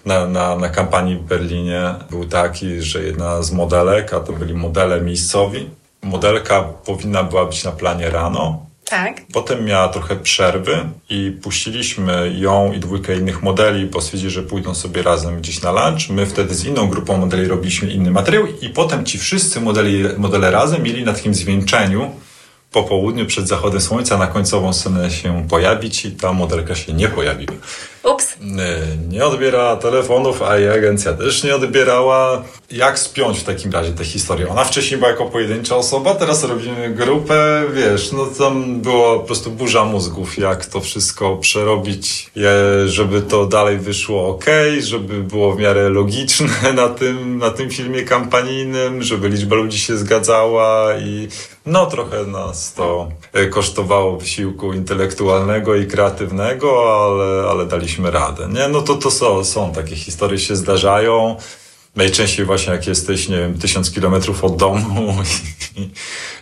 [0.06, 4.54] na, na, na kampanii w Berlinie był taki, że jedna z modelek, a to byli
[4.54, 5.69] modele miejscowi,
[6.02, 9.21] modelka powinna była być na planie rano, Tak.
[9.34, 10.78] Potem miała trochę przerwy
[11.10, 15.71] i puściliśmy ją i dwójkę innych modeli, bo stwierdzili, że pójdą sobie razem gdzieś na
[15.71, 16.10] lunch.
[16.10, 20.52] My wtedy z inną grupą modeli robiliśmy inny materiał i potem ci wszyscy modeli, modele
[20.52, 22.12] razem mieli na takim zwieńczeniu
[22.71, 27.08] po południu przed zachodem słońca na końcową scenę się pojawić i ta modelka się nie
[27.08, 27.54] pojawiła.
[28.04, 28.36] Ups.
[28.42, 28.78] Nie,
[29.10, 32.44] Nie odbiera telefonów, a i agencja też nie odbierała.
[32.72, 34.50] Jak spiąć w takim razie tę historię?
[34.50, 39.52] Ona wcześniej była jako pojedyncza osoba, teraz robimy grupę, wiesz, no tam było po prostu
[39.52, 42.32] burza mózgów, jak to wszystko przerobić,
[42.86, 44.46] żeby to dalej wyszło ok,
[44.80, 49.98] żeby było w miarę logiczne na tym, na tym filmie kampanijnym, żeby liczba ludzi się
[49.98, 51.28] zgadzała i
[51.66, 58.47] no trochę nas to e, kosztowało wysiłku intelektualnego i kreatywnego, ale, ale daliśmy radę.
[58.52, 61.36] Nie, no to, to są, są takie historie, się zdarzają.
[61.95, 65.15] Najczęściej właśnie jak jesteś, nie wiem, tysiąc kilometrów od domu
[65.78, 65.89] i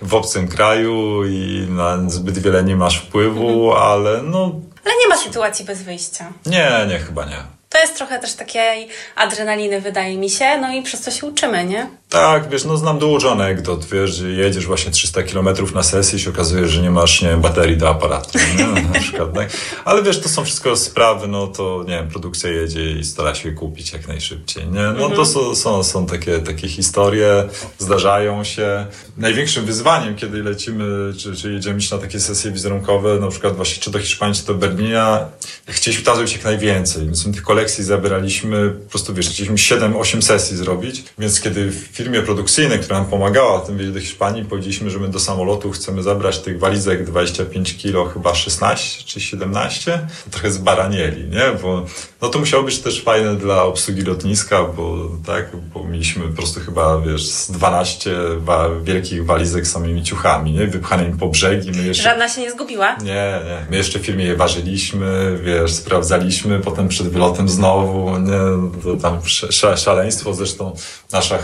[0.01, 5.17] w obcym kraju i na zbyt wiele nie masz wpływu, ale no Ale nie ma
[5.17, 6.33] sytuacji bez wyjścia.
[6.45, 7.38] nie, nie, chyba nie.
[7.69, 11.65] To jest trochę też takiej adrenaliny, wydaje mi się, no i przez to się uczymy,
[11.65, 11.89] nie?
[12.10, 16.30] Tak, wiesz, no znam dużo anegdot, wiesz, jedziesz właśnie 300 kilometrów na sesję i się
[16.30, 18.67] okazuje, że nie masz, nie wiem, baterii do aparatu, nie?
[18.93, 19.50] na przykład, tak?
[19.86, 23.52] Ale wiesz, to są wszystko sprawy, no to, nie wiem, produkcja jedzie i stara się
[23.52, 24.82] kupić jak najszybciej, nie?
[24.82, 27.43] No to są, są, są takie, takie historie,
[27.78, 28.86] zdarzają się.
[29.17, 33.91] Największym wyzwaniem, kiedy lecimy, czy, czy jedziemy na takie sesje wizerunkowe, na przykład właśnie czy
[33.91, 35.26] do Hiszpanii, czy do Berlina,
[35.67, 40.58] chcieliśmy zrobić jak najwięcej, więc my tych kolekcji zabieraliśmy, po prostu wiesz, chcieliśmy 7-8 sesji
[40.58, 44.99] zrobić, więc kiedy firmie produkcyjnej, która nam pomagała w tym wyjeździe do Hiszpanii, powiedzieliśmy, że
[44.99, 50.51] my do samolotu chcemy zabrać tych walizek 25 kilo, chyba 16 czy 17, to trochę
[50.51, 51.43] zbaranieli, nie?
[51.62, 51.86] Bo
[52.21, 56.60] no to musiało być też fajne dla obsługi lotniska, bo tak, bo mieliśmy po prostu
[56.60, 60.67] chyba, wiesz, z 12 wa- wielkich walizek z samymi ciuchami, nie?
[60.67, 62.03] Wypchanymi po brzegi, my jeszcze...
[62.03, 62.95] Żadna się nie zgubiła.
[62.95, 63.65] Nie, nie.
[63.69, 68.39] My jeszcze w firmie je ważyliśmy, wiesz, sprawdzaliśmy, potem przed wylotem znowu, nie,
[68.83, 70.33] to tam sz- sz- szaleństwo.
[70.33, 70.75] Zresztą
[71.12, 71.38] nasza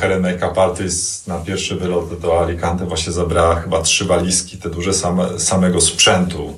[0.44, 5.40] Make-up artist na pierwszy wylot do Alicante właśnie zabrała chyba trzy walizki, te duże same,
[5.40, 6.54] samego sprzętu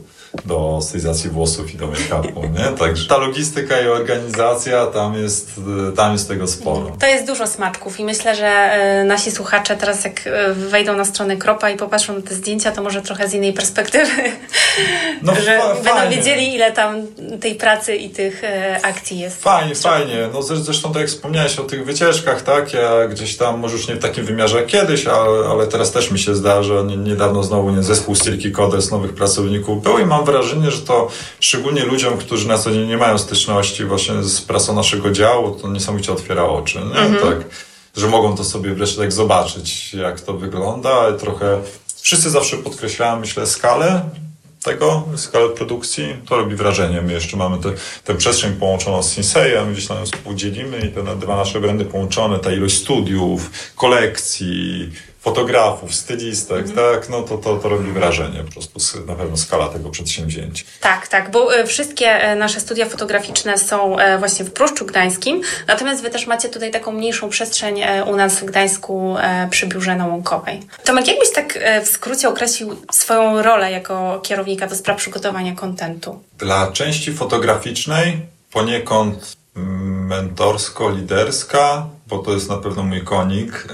[0.45, 2.77] do stylizacji włosów i do make-upu, nie?
[2.77, 5.51] Także ta logistyka i organizacja, tam jest,
[5.95, 6.91] tam jest tego sporo.
[6.99, 11.05] To jest dużo smaczków i myślę, że e, nasi słuchacze teraz jak e, wejdą na
[11.05, 14.11] stronę Kropa i popatrzą na te zdjęcia, to może trochę z innej perspektywy,
[15.21, 16.17] no, że fa- będą fajnie.
[16.17, 16.95] wiedzieli, ile tam
[17.41, 19.41] tej pracy i tych e, akcji jest.
[19.43, 20.29] Fajnie, fajnie.
[20.33, 22.73] No zresztą tak jak wspomniałeś o tych wycieczkach, tak?
[22.73, 26.11] Ja gdzieś tam, może już nie w takim wymiarze jak kiedyś, ale, ale teraz też
[26.11, 26.73] mi się zdarza.
[26.97, 31.07] Niedawno znowu nie, zespół Stilki Codes nowych pracowników był i mam wrażenie, że to
[31.39, 35.67] szczególnie ludziom, którzy na co dzień nie mają styczności właśnie z prasą naszego działu, to
[35.67, 36.79] niesamowicie otwiera oczy.
[36.79, 37.15] Mhm.
[37.15, 37.47] Tak,
[37.97, 41.13] że mogą to sobie wreszcie tak zobaczyć, jak to wygląda.
[41.13, 41.61] Trochę
[42.01, 44.09] wszyscy zawsze podkreślają, myślę, skalę
[44.63, 47.01] tego, skalę produkcji, to robi wrażenie.
[47.01, 47.57] My jeszcze mamy
[48.03, 52.39] tę przestrzeń połączoną z Sinsejem, gdzieś tam ją współdzielimy i te dwa nasze brandy połączone,
[52.39, 54.91] ta ilość studiów, kolekcji,
[55.25, 56.75] fotografów, stylistek, mm.
[56.75, 60.65] tak, no to, to, to robi wrażenie po prostu na pewno skala tego przedsięwzięcia.
[60.81, 65.41] Tak, tak, bo e, wszystkie e, nasze studia fotograficzne są e, właśnie w Pruszczu Gdańskim,
[65.67, 69.15] natomiast Wy też macie tutaj taką mniejszą przestrzeń u nas w Gdańsku
[69.49, 70.59] przy biurze Nałąkowej.
[70.83, 76.23] Tomek, jakbyś tak w skrócie określił swoją rolę jako kierownika do spraw przygotowania kontentu?
[76.37, 78.19] Dla części fotograficznej
[78.51, 79.37] poniekąd
[80.09, 83.67] mentorsko-liderska, bo to jest na pewno mój konik.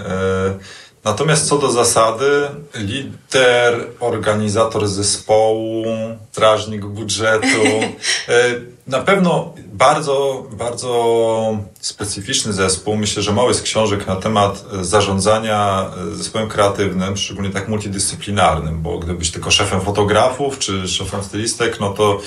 [1.03, 5.85] Natomiast co do zasady, lider, organizator zespołu,
[6.31, 7.47] strażnik budżetu,
[8.27, 8.55] e,
[8.87, 12.97] na pewno bardzo, bardzo specyficzny zespół.
[12.97, 18.99] Myślę, że mało jest książek na temat zarządzania e, zespołem kreatywnym, szczególnie tak multidyscyplinarnym, bo
[18.99, 22.19] gdybyś tylko szefem fotografów czy szefem stylistek, no to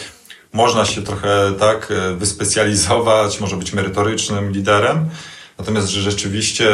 [0.53, 5.11] można się trochę tak e, wyspecjalizować, może być merytorycznym liderem.
[5.59, 6.67] Natomiast, że rzeczywiście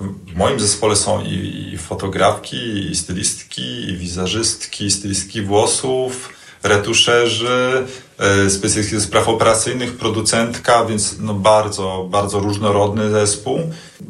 [0.00, 6.28] w moim zespole są i, i fotografki, i stylistki, i wizerzystki, stylistki włosów,
[6.62, 7.86] retuszerzy,
[8.18, 13.60] e, specjalistki do spraw operacyjnych, producentka, więc no bardzo, bardzo różnorodny zespół.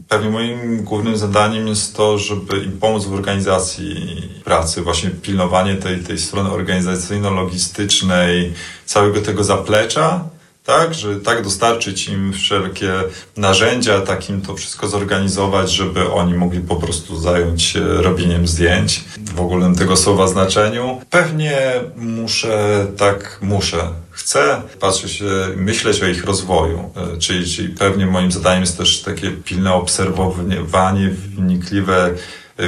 [0.09, 6.01] Pewnie moim głównym zadaniem jest to, żeby im pomóc w organizacji pracy, właśnie pilnowanie tej,
[6.01, 8.53] tej strony organizacyjno-logistycznej,
[8.87, 10.25] całego tego zaplecza,
[10.65, 12.93] tak, że tak dostarczyć im wszelkie
[13.37, 19.05] narzędzia, tak im to wszystko zorganizować, żeby oni mogli po prostu zająć się robieniem zdjęć
[19.35, 21.01] w ogólnym tego słowa znaczeniu.
[21.11, 21.61] Pewnie
[21.97, 25.23] muszę, tak muszę, chcę patrzeć,
[25.57, 31.11] myśleć o ich rozwoju, e, czyli, czyli pewnie moim zadaniem jest też takie pilne obserwowanie,
[31.11, 32.15] wnikliwe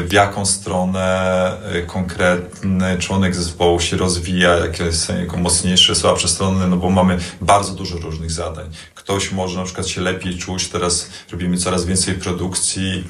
[0.01, 6.67] w jaką stronę y, konkretny członek zespołu się rozwija, jakie są jego mocniejsze, słabsze strony,
[6.67, 8.71] no bo mamy bardzo dużo różnych zadań.
[8.95, 13.05] Ktoś może na przykład się lepiej czuć, teraz robimy coraz więcej produkcji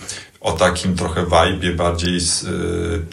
[0.44, 2.20] o takim trochę wajbie bardziej y,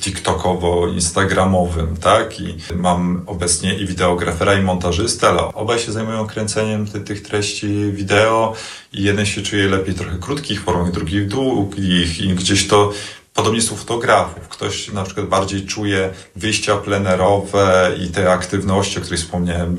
[0.01, 2.39] TikTokowo-instagramowym, tak?
[2.39, 7.91] I mam obecnie i wideografera, i montażystę, ale obaj się zajmują kręceniem ty, tych treści
[7.91, 8.53] wideo
[8.93, 12.91] i jeden się czuje lepiej trochę krótkich formach, drugi długich i gdzieś to
[13.34, 14.48] Podobnie u fotografów.
[14.48, 19.78] Ktoś na przykład bardziej czuje wyjścia plenerowe i te aktywności, o których wspomniałem,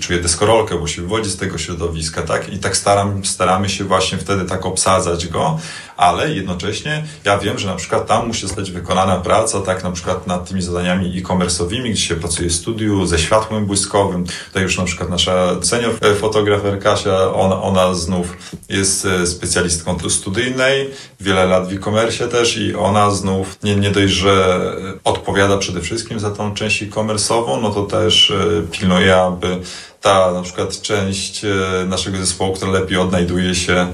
[0.00, 2.52] czuje deskorolkę, bo się wywodzi z tego środowiska, tak?
[2.52, 5.58] I tak staram, staramy się właśnie wtedy tak obsadzać go,
[5.98, 10.26] ale jednocześnie ja wiem, że na przykład tam musi zostać wykonana praca, tak na przykład
[10.26, 14.24] nad tymi zadaniami e-commerce'owymi, gdzie się pracuje w studiu ze światłem błyskowym.
[14.46, 18.36] Tutaj już na przykład nasza senior fotografer Kasia, ona, ona znów
[18.68, 24.12] jest e, specjalistką studyjnej, wiele lat w e-commerce też i ona znów nie, nie dość,
[24.12, 24.60] że
[25.04, 29.58] odpowiada przede wszystkim za tą część e-commerce'ową, no to też e, pilnuje, aby
[30.00, 31.48] ta na przykład część e,
[31.86, 33.92] naszego zespołu, która lepiej odnajduje się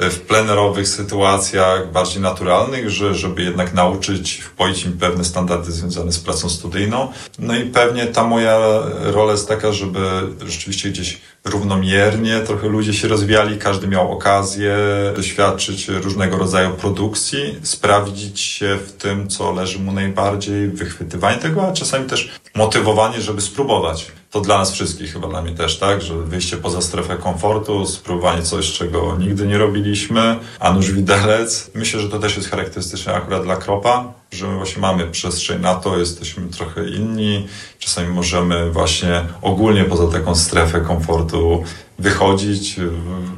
[0.00, 6.18] w plenerowych sytuacjach bardziej naturalnych, że, żeby jednak nauczyć, wpoić im pewne standardy związane z
[6.18, 7.12] pracą studyjną.
[7.38, 8.58] No i pewnie ta moja
[9.02, 10.00] rola jest taka, żeby
[10.46, 14.76] rzeczywiście gdzieś równomiernie trochę ludzie się rozwijali, każdy miał okazję
[15.16, 21.72] doświadczyć różnego rodzaju produkcji, sprawdzić się w tym, co leży mu najbardziej, wychwytywanie tego, a
[21.72, 24.06] czasami też motywowanie, żeby spróbować.
[24.30, 28.42] To dla nas wszystkich, chyba dla mnie też, tak, że wyjście poza strefę komfortu, spróbowanie
[28.42, 31.70] coś, czego nigdy nie robiliśmy, a nuż widelec.
[31.74, 35.98] Myślę, że to też jest charakterystyczne akurat dla Kropa, że właśnie mamy przestrzeń na to,
[35.98, 37.48] jesteśmy trochę inni.
[37.78, 41.64] Czasami możemy właśnie ogólnie poza taką strefę komfortu
[42.00, 42.76] wychodzić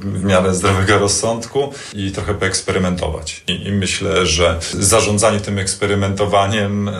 [0.01, 3.45] w miarę zdrowego rozsądku i trochę poeksperymentować.
[3.49, 6.93] I, I, myślę, że zarządzanie tym eksperymentowaniem, e,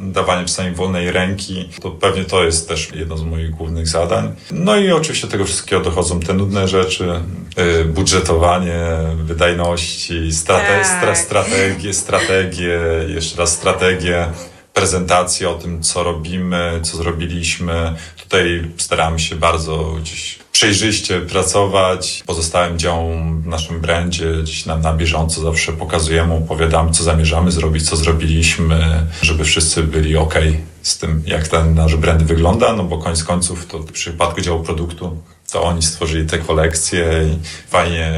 [0.00, 4.34] dawanie czasami wolnej ręki, to pewnie to jest też jedno z moich głównych zadań.
[4.50, 7.20] No i oczywiście tego wszystkiego dochodzą te nudne rzeczy,
[7.56, 8.80] e, budżetowanie,
[9.24, 10.86] wydajności, strate, tak.
[10.86, 14.26] stra, strategie, strategie, jeszcze raz strategie
[14.74, 17.94] prezentacje o tym, co robimy, co zrobiliśmy.
[18.22, 22.22] Tutaj staramy się bardzo gdzieś przejrzyście pracować.
[22.26, 27.88] Pozostałym działom w naszym brandzie gdzieś na, na bieżąco zawsze pokazujemy, opowiadamy, co zamierzamy zrobić,
[27.88, 30.34] co zrobiliśmy, żeby wszyscy byli ok
[30.82, 34.62] z tym, jak ten nasz brand wygląda, no bo koniec końców to w przypadku działu
[34.62, 35.16] produktu
[35.52, 37.38] to oni stworzyli te kolekcje i
[37.68, 38.12] fajnie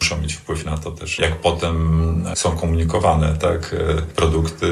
[0.00, 3.76] muszą mieć wpływ na to też, jak potem są komunikowane, tak,
[4.16, 4.66] produkty,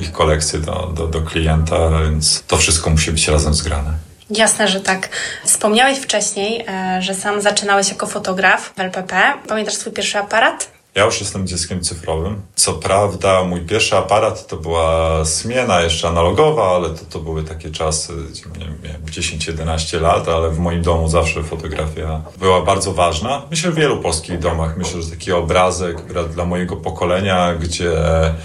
[0.00, 4.10] ich kolekcje do, do, do klienta, więc to wszystko musi być razem zgrane.
[4.30, 5.08] Jasne, że tak.
[5.44, 9.32] Wspomniałeś wcześniej, e, że sam zaczynałeś jako fotograf w LPP.
[9.48, 10.79] Pamiętasz swój pierwszy aparat?
[10.94, 12.40] Ja już jestem dzieckiem cyfrowym.
[12.54, 17.70] Co prawda, mój pierwszy aparat to była smiena jeszcze analogowa, ale to, to były takie
[17.70, 18.12] czasy,
[18.58, 23.42] nie wiem, 10-11 lat, ale w moim domu zawsze fotografia była bardzo ważna.
[23.50, 24.76] Myślę, w wielu polskich domach.
[24.76, 25.96] Myślę, że taki obrazek
[26.34, 27.92] dla mojego pokolenia, gdzie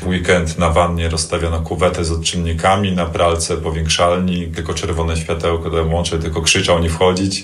[0.02, 5.84] w weekend na wannie rozstawiono kuwetę z odczynnikami, na pralce powiększalnik, tylko czerwone światełko do
[5.84, 7.44] łącze, tylko krzyczał nie wchodzić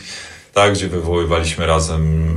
[0.53, 2.31] tak, gdzie wywoływaliśmy razem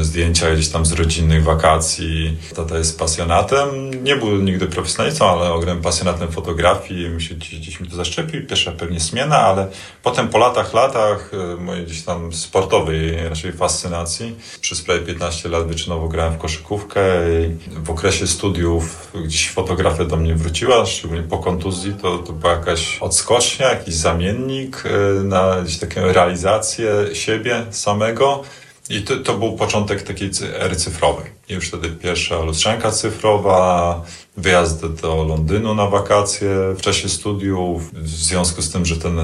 [0.00, 2.36] zdjęcia gdzieś tam z rodzinnych wakacji.
[2.56, 3.68] Tata jest pasjonatem,
[4.04, 7.08] nie był nigdy profesjonalistą, ale ogromnym pasjonatem fotografii.
[7.08, 9.68] Mi się gdzieś mi to zaszczepił, pierwsza pewnie zmiana, ale
[10.02, 14.36] potem po latach, latach e, mojej gdzieś tam sportowej raczej fascynacji.
[14.60, 17.00] Przez prawie 15 lat wyczynowo grałem w koszykówkę
[17.40, 22.52] i w okresie studiów gdzieś fotografia do mnie wróciła, szczególnie po kontuzji, to, to była
[22.52, 28.42] jakaś odskocznia, jakiś zamiennik e, na gdzieś taką realizację siebie samego.
[28.90, 31.30] I to, to był początek takiej ery cyfrowej.
[31.48, 34.02] I już wtedy pierwsza lustrzanka cyfrowa,
[34.36, 39.18] wyjazd do Londynu na wakacje w czasie studiów, w związku z tym, że ten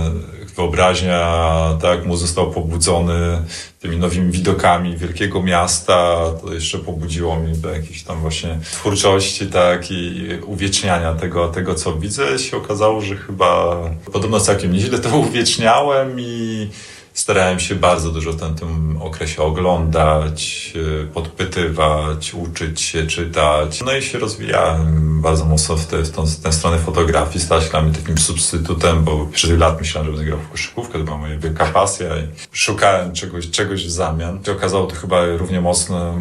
[0.56, 3.42] wyobraźnia, tak, mu został pobudzony
[3.80, 9.90] tymi nowymi widokami wielkiego miasta, to jeszcze pobudziło mnie do jakiejś tam właśnie twórczości, tak,
[9.90, 12.38] i uwieczniania tego, tego co widzę.
[12.38, 13.76] się okazało, że chyba
[14.12, 16.68] podobno całkiem nieźle to uwieczniałem i
[17.18, 23.82] starałem się bardzo dużo w tym okresie oglądać, e, podpytywać, uczyć się, czytać.
[23.86, 27.44] No i się rozwijałem bardzo mocno w, te, w, tą, w tę stronę fotografii.
[27.44, 30.50] Stała się dla mnie takim substytutem, bo przez wiele lat myślałem, że będę grał w
[30.50, 34.40] koszykówkę, to była moja wielka pasja i szukałem czegoś, czegoś w zamian.
[34.48, 36.14] I okazało to chyba równie mocno,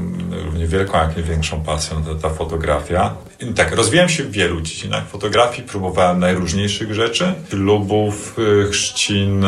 [0.45, 3.13] równie wielką, jak i większą pasją ta, ta fotografia.
[3.39, 9.45] I tak, rozwijałem się w wielu dziedzinach fotografii, próbowałem najróżniejszych rzeczy, ślubów, e, chrzcin,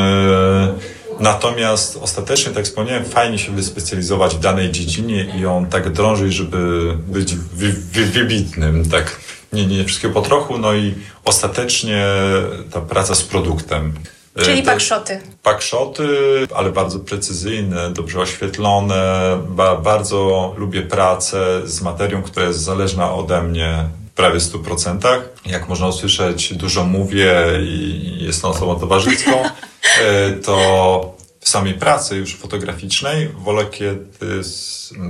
[1.20, 6.34] Natomiast ostatecznie, tak jak wspomniałem, fajnie się wyspecjalizować w danej dziedzinie i ją tak drążyć,
[6.34, 9.20] żeby być wy, wy, wybitnym, tak
[9.54, 12.06] nie, nie wszystkiego po trochu, no i ostatecznie
[12.72, 13.94] ta praca z produktem.
[14.42, 15.20] Czyli pakszoty.
[15.44, 16.08] Pakszoty,
[16.56, 19.38] ale bardzo precyzyjne, dobrze oświetlone.
[19.50, 25.22] Ba, bardzo lubię pracę z materią, która jest zależna ode mnie w prawie 100%.
[25.46, 29.32] Jak można usłyszeć, dużo mówię i jestem osobą towarzyską.
[30.00, 34.42] E, to w samej pracy już fotograficznej wolę, kiedy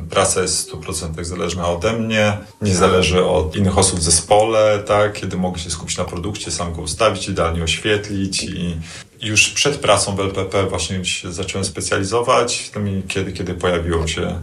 [0.10, 5.13] praca jest w 100% zależna ode mnie, nie zależy od innych osób w zespole, tak,
[5.13, 8.75] kiedy mogę się skupić na produkcie, sam go ustawić, idealnie oświetlić i
[9.21, 12.71] już przed pracą w LPP właśnie się zacząłem specjalizować,
[13.08, 14.39] kiedy, kiedy pojawiło się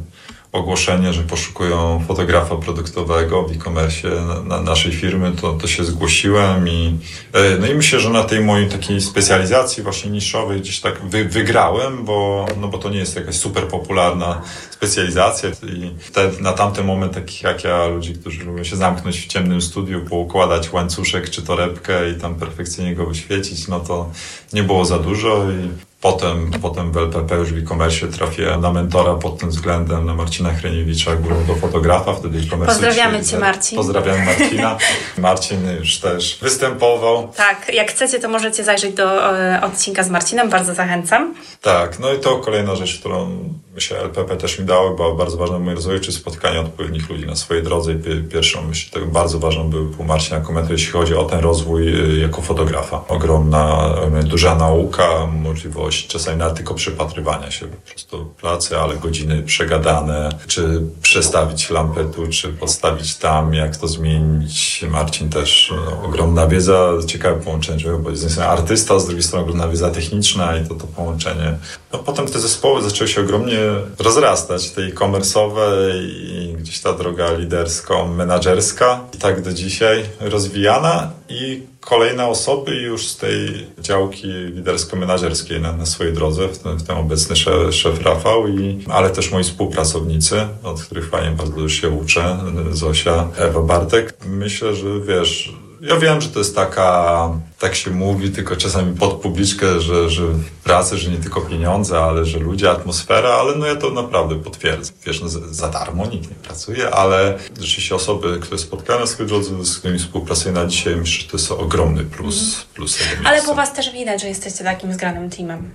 [0.56, 6.68] ogłoszenie, że poszukują fotografa produktowego w e-commerce na, na, naszej firmy, to, to się zgłosiłem
[6.68, 6.98] i
[7.32, 11.24] e, no i myślę, że na tej mojej takiej specjalizacji właśnie niszowej gdzieś tak wy,
[11.24, 16.86] wygrałem, bo, no bo to nie jest jakaś super popularna specjalizacja i te, na tamten
[16.86, 21.42] moment takich jak ja, ludzi, którzy lubią się zamknąć w ciemnym studiu, poukładać łańcuszek czy
[21.42, 24.10] torebkę i tam perfekcyjnie go wyświecić, no to
[24.52, 25.68] nie było za dużo i
[26.06, 30.52] Potem, potem w LPP już w e-commerce trafię na mentora pod tym względem, na Marcina
[30.52, 32.74] Hreniewicza, górą do fotografa, wtedy e-commerce.
[32.74, 33.78] Pozdrawiamy Cię Marcin.
[33.78, 34.78] Pozdrawiam Marcina.
[35.18, 37.28] Marcin już też występował.
[37.36, 41.34] Tak, jak chcecie, to możecie zajrzeć do e, odcinka z Marcinem, bardzo zachęcam.
[41.62, 43.38] Tak, no i to kolejna rzecz, którą
[43.74, 47.26] myślę, LPP też mi dało, była bardzo ważna w moim rozwoju, czy spotkanie odpowiednich ludzi
[47.26, 47.92] na swojej drodze.
[47.92, 52.14] I pierwszą, myślę, tak bardzo ważną był, był Marcin Komentar, jeśli chodzi o ten rozwój
[52.16, 53.04] y, jako fotografa.
[53.08, 60.28] Ogromna, duża nauka, możliwość czasami nawet tylko przypatrywania się po prostu pracy, ale godziny przegadane,
[60.46, 64.84] czy przestawić lampę tu, czy postawić tam, jak to zmienić.
[64.90, 69.68] Marcin też no, ogromna wiedza, ciekawe połączenie, bo z jednej artysta, z drugiej strony ogromna
[69.68, 71.58] wiedza techniczna i to, to połączenie.
[71.92, 73.58] No potem te zespoły zaczęły się ogromnie
[73.98, 75.60] rozrastać, te e-commerce'owe
[76.02, 83.16] i gdzieś ta droga lidersko-menadżerska i tak do dzisiaj rozwijana i kolejne osoby już z
[83.16, 88.48] tej działki lidersko-menadżerskiej na, na swojej drodze, w tym, w tym obecny szef, szef Rafał,
[88.48, 92.38] i, ale też moi współpracownicy, od których fajnie bardzo się uczę,
[92.70, 94.14] Zosia, Ewa Bartek.
[94.26, 99.14] Myślę, że wiesz, ja wiem, że to jest taka, tak się mówi, tylko czasami pod
[99.14, 100.22] publiczkę, że, że
[100.64, 104.96] pracy, że nie tylko pieniądze, ale że ludzie, atmosfera, ale no ja to naprawdę potwierdzam.
[105.06, 109.98] Wiesz, no za darmo nikt nie pracuje, ale rzeczywiście osoby, które spotkałem drodze, z którymi
[109.98, 112.66] współpracuję na dzisiaj, myślę, że to jest ogromny plus, mhm.
[112.74, 112.98] plus.
[113.24, 115.70] Ale po was też widać, że jesteście takim zgranym teamem.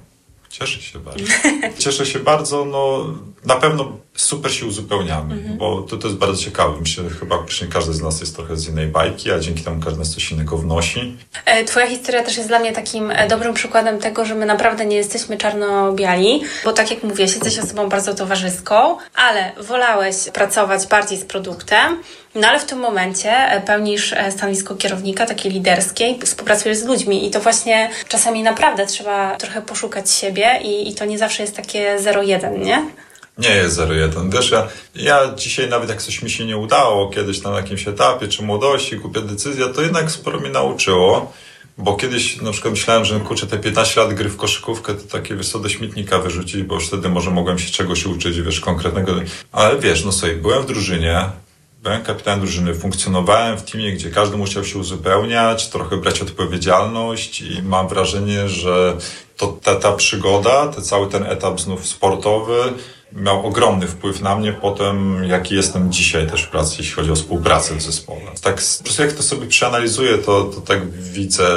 [0.49, 1.24] Cieszę się bardzo.
[1.78, 3.14] Cieszę się bardzo, no
[3.45, 5.57] na pewno super się uzupełniamy, mhm.
[5.57, 6.74] bo to, to jest bardzo ciekawe.
[6.80, 9.99] Myślę, że chyba każdy z nas jest trochę z innej bajki, a dzięki temu każdy
[9.99, 11.18] nas coś innego wnosi.
[11.45, 14.86] E, twoja historia też jest dla mnie takim e, dobrym przykładem tego, że my naprawdę
[14.86, 21.18] nie jesteśmy czarno-biali, bo tak jak mówię, jesteś osobą bardzo towarzyską, ale wolałeś pracować bardziej
[21.18, 21.97] z produktem,
[22.36, 27.28] no ale w tym momencie e, pełnisz stanowisko kierownika, takie liderskie i współpracujesz z ludźmi
[27.28, 31.55] i to właśnie czasami naprawdę trzeba trochę poszukać siebie i, i to nie zawsze jest
[31.55, 32.86] takie zero-jeden, nie?
[33.42, 34.34] Nie jest 0,1.
[34.34, 38.28] Wiesz, ja, ja dzisiaj nawet jak coś mi się nie udało kiedyś na jakimś etapie,
[38.28, 41.34] czy młodości, kupię decyzję, to jednak sporo mi nauczyło.
[41.78, 45.36] Bo kiedyś na przykład myślałem, że kurczę, te 15 lat gry w koszykówkę to takie
[45.36, 49.12] wiesz do śmietnika wyrzucić, bo już wtedy może mogłem się czegoś uczyć, wiesz, konkretnego.
[49.52, 51.26] Ale wiesz, no sobie, byłem w drużynie,
[51.84, 57.64] byłem kapitanem drużyny, funkcjonowałem w teamie, gdzie każdy musiał się uzupełniać, trochę brać odpowiedzialność i
[57.64, 58.98] mam wrażenie, że
[59.38, 62.74] to ta, ta przygoda, ten cały ten etap znów sportowy,
[63.14, 67.16] miał ogromny wpływ na mnie potem, jaki jestem dzisiaj też w pracy, jeśli chodzi o
[67.16, 68.32] współpracę w zespole.
[68.41, 71.47] Tak, po prostu jak to sobie przeanalizuję, to, to tak widzę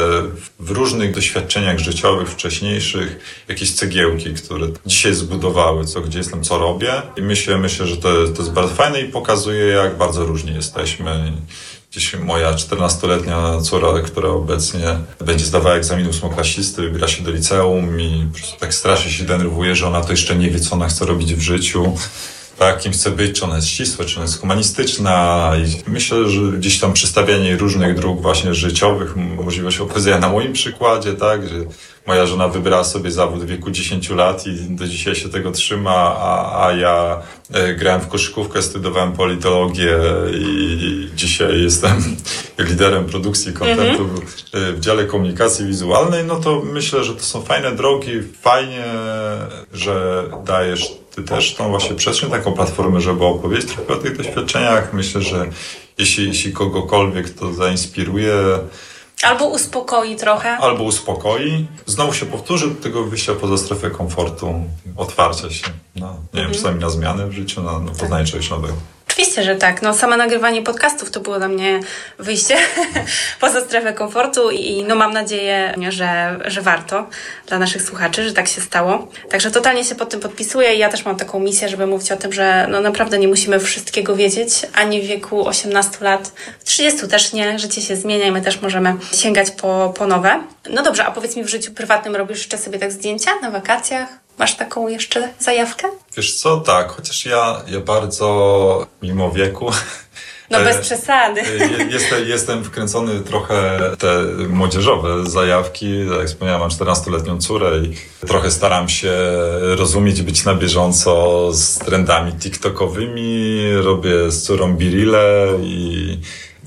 [0.60, 6.92] w różnych doświadczeniach życiowych, wcześniejszych, jakieś cegiełki, które dzisiaj zbudowały, co, gdzie jestem, co robię.
[7.16, 11.32] I myślę, myślę, że to, to jest bardzo fajne i pokazuje, jak bardzo różni jesteśmy
[11.94, 18.26] gdzieś moja 14-letnia córa, która obecnie będzie zdawała egzamin ósmoklasisty, wybiera się do liceum i
[18.60, 21.40] tak strasznie się denerwuje, że ona to jeszcze nie wie, co ona chce robić w
[21.40, 21.96] życiu.
[22.58, 25.52] Tak, kim chce być, czy ona jest ścisła, czy ona jest humanistyczna.
[25.66, 31.12] I myślę, że gdzieś tam przedstawianie różnych dróg właśnie życiowych, możliwość opowiedzenia na moim przykładzie,
[31.12, 31.54] tak, że
[32.06, 36.16] moja żona wybrała sobie zawód w wieku 10 lat i do dzisiaj się tego trzyma,
[36.18, 39.98] a, a ja e, grałem w koszykówkę, studiowałem politologię
[40.34, 42.16] i dzisiaj jestem
[42.68, 44.72] liderem produkcji kontentu mm -hmm.
[44.72, 48.84] w dziale komunikacji wizualnej, no to myślę, że to są fajne drogi, fajnie,
[49.72, 54.92] że dajesz ty też tą właśnie przestrzeń, taką platformę, żeby opowiedzieć trochę o tych doświadczeniach.
[54.92, 55.46] Myślę, że
[55.98, 58.34] jeśli, jeśli kogokolwiek to zainspiruje,
[59.24, 60.50] Albo uspokoi trochę.
[60.56, 61.66] Albo uspokoi.
[61.86, 64.54] Znowu się powtórzy do tego wyjścia poza strefę komfortu,
[64.96, 65.66] otwarcia się
[65.96, 66.54] na, nie wiem, mhm.
[66.54, 68.32] czasami na zmiany w życiu, na, na poznanie tak.
[68.32, 68.74] czegoś nowego.
[69.14, 69.82] Oczywiście, że tak.
[69.82, 71.80] No, same nagrywanie podcastów to było dla mnie
[72.18, 72.56] wyjście
[73.40, 77.06] poza strefę komfortu i no mam nadzieję, że, że warto
[77.46, 79.08] dla naszych słuchaczy, że tak się stało.
[79.30, 82.16] Także totalnie się pod tym podpisuję i ja też mam taką misję, żeby mówić o
[82.16, 86.32] tym, że no naprawdę nie musimy wszystkiego wiedzieć, ani w wieku 18 lat,
[86.64, 90.42] 30 też nie, życie się zmienia i my też możemy sięgać po, po nowe.
[90.70, 94.23] No dobrze, a powiedz mi w życiu prywatnym robisz jeszcze sobie tak zdjęcia na wakacjach?
[94.38, 95.88] Masz taką jeszcze zajawkę?
[96.16, 99.70] Wiesz co, tak, chociaż ja, ja bardzo mimo wieku
[100.50, 101.42] no bez e, przesady.
[101.90, 106.06] Jestem, jestem wkręcony trochę te młodzieżowe zajawki.
[106.18, 109.12] Jak wspomniałem, mam 14-letnią córę i trochę staram się
[109.76, 113.62] rozumieć, być na bieżąco z trendami TikTokowymi.
[113.82, 116.18] Robię z córą Birile i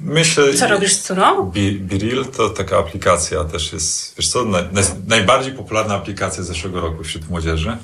[0.02, 1.52] Myślę, Co robisz z córą?
[1.52, 4.64] Biril to taka aplikacja też jest, wiesz co, naj,
[5.08, 7.78] najbardziej popularna aplikacja zeszłego roku wśród młodzieży.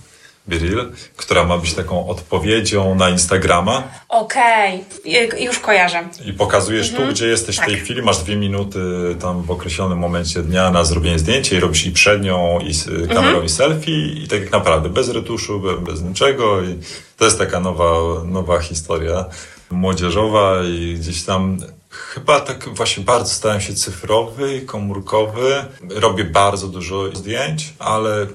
[0.49, 3.84] Biril, która ma być taką odpowiedzią na Instagrama.
[4.09, 5.41] Okej, okay.
[5.43, 6.03] już kojarzę.
[6.26, 7.07] I pokazujesz mhm.
[7.07, 7.66] tu, gdzie jesteś tak.
[7.66, 8.80] w tej chwili, masz dwie minuty
[9.22, 13.28] tam w określonym momencie dnia na zrobienie zdjęcia i robisz i przednią, i z kamerą,
[13.28, 13.45] mhm.
[13.45, 16.80] i selfie i tak jak naprawdę bez retuszu, bez, bez niczego i
[17.18, 17.91] to jest taka nowa,
[18.26, 19.26] nowa historia
[19.72, 21.57] młodzieżowa i gdzieś tam
[21.94, 25.66] Chyba tak właśnie bardzo stałem się cyfrowy, komórkowy.
[25.89, 28.28] Robię bardzo dużo zdjęć, ale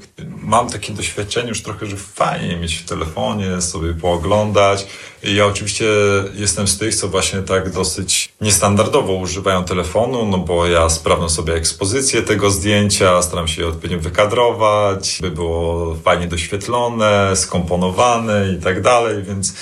[0.43, 4.87] mam takie doświadczenie już trochę, że fajnie mieć w telefonie, sobie pooglądać.
[5.23, 5.87] I ja oczywiście
[6.35, 11.55] jestem z tych, co właśnie tak dosyć niestandardowo używają telefonu, no bo ja sprawdzam sobie
[11.55, 18.83] ekspozycję tego zdjęcia, staram się je odpowiednio wykadrować, by było fajnie doświetlone, skomponowane i tak
[18.83, 19.53] dalej, więc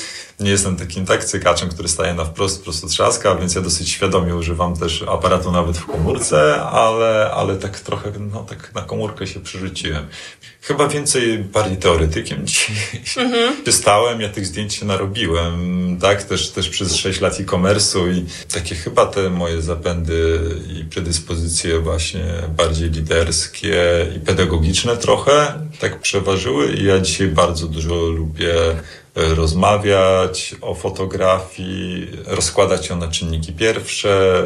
[0.40, 4.34] nie jestem takim tak cykaczem, który staje na wprost, prosto trzaska, więc ja dosyć świadomie
[4.34, 9.40] używam też aparatu nawet w komórce, ale, ale tak trochę, no tak na komórkę się
[9.40, 10.06] przerzuciłem.
[10.60, 12.76] Chyba więcej bardziej teoretykiem dzisiaj
[13.16, 13.72] mhm.
[13.72, 18.74] stałem, ja tych zdjęć się narobiłem, tak, też, też przez 6 lat e-commerce'u i takie
[18.74, 22.24] chyba te moje zapędy i predyspozycje właśnie
[22.56, 28.54] bardziej liderskie i pedagogiczne trochę tak przeważyły i ja dzisiaj bardzo dużo lubię
[29.16, 34.42] rozmawiać o fotografii, rozkładać ją na czynniki pierwsze,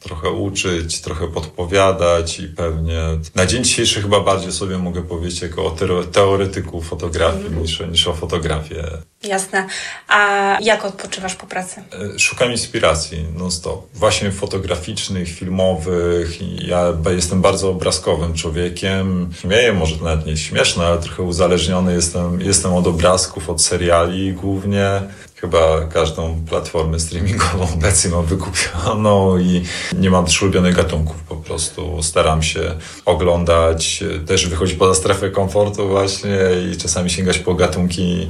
[0.00, 3.00] trochę uczyć, trochę podpowiadać i pewnie
[3.34, 5.76] na dzień dzisiejszy chyba bardziej sobie mogę powiedzieć jako o
[6.12, 7.62] teoretyku fotografii mm.
[7.62, 8.84] niż, niż o fotografię.
[9.22, 9.66] Jasne.
[10.08, 11.82] A jak odpoczywasz po pracy?
[12.14, 13.86] E, szukam inspiracji non-stop.
[13.94, 16.38] Właśnie fotograficznych, filmowych.
[16.68, 19.30] Ja jestem bardzo obrazkowym człowiekiem.
[19.40, 25.02] Śmieję, może nawet nie śmieszne, ale trochę uzależniony jestem, jestem od obrazków, od seriali głównie.
[25.34, 29.62] Chyba każdą platformę streamingową obecnie mam wykupioną i
[29.96, 32.02] nie mam też ulubionych gatunków po prostu.
[32.02, 36.38] Staram się oglądać, też wychodzić poza strefę komfortu właśnie
[36.72, 38.28] i czasami sięgać po gatunki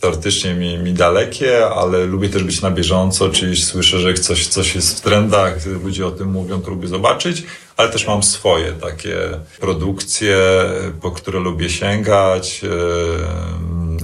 [0.00, 4.74] teoretycznie mi, mi dalekie, ale lubię też być na bieżąco, czyli słyszę, że coś, coś
[4.74, 7.42] jest w trendach, ludzie o tym mówią, to lubię zobaczyć,
[7.76, 9.16] ale też mam swoje takie
[9.60, 10.38] produkcje,
[11.00, 12.60] po które lubię sięgać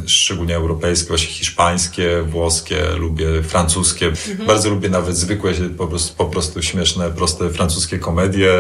[0.07, 4.07] szczególnie europejskie, właśnie hiszpańskie, włoskie, lubię francuskie.
[4.07, 4.47] Mhm.
[4.47, 8.53] Bardzo lubię nawet zwykłe, po prostu, po prostu śmieszne, proste francuskie komedie.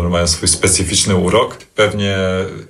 [0.00, 1.56] One mają swój specyficzny urok.
[1.74, 2.16] Pewnie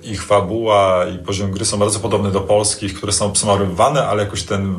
[0.03, 4.43] ich fabuła i poziom gry są bardzo podobne do polskich, które są obsmarowywane, ale jakoś
[4.43, 4.75] ten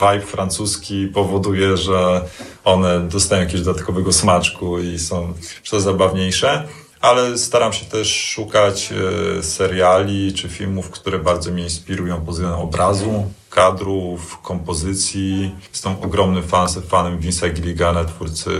[0.00, 2.24] vibe francuski powoduje, że
[2.64, 5.34] one dostają jakiegoś dodatkowego smaczku i są
[5.64, 6.68] coraz zabawniejsze
[7.02, 8.92] ale staram się też szukać
[9.38, 13.24] e, seriali czy filmów, które bardzo mnie inspirują pod względem obrazu,
[13.54, 15.54] kadrów, kompozycji.
[15.72, 18.50] Jestem ogromnym fan, fanem Vince'a Gilligana, twórcy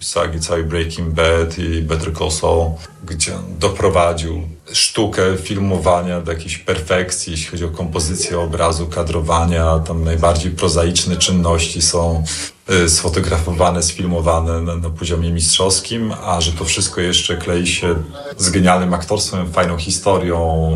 [0.00, 2.70] sagi całej Breaking Bad i Better Call Saul,
[3.04, 9.78] gdzie on doprowadził sztukę filmowania do jakiejś perfekcji, jeśli chodzi o kompozycję obrazu, kadrowania.
[9.78, 12.24] Tam najbardziej prozaiczne czynności są
[12.70, 17.94] y, sfotografowane, sfilmowane na, na, poziomie mistrzowskim, a że to wszystko jeszcze klei się
[18.38, 20.70] z genialnym aktorstwem, fajną historią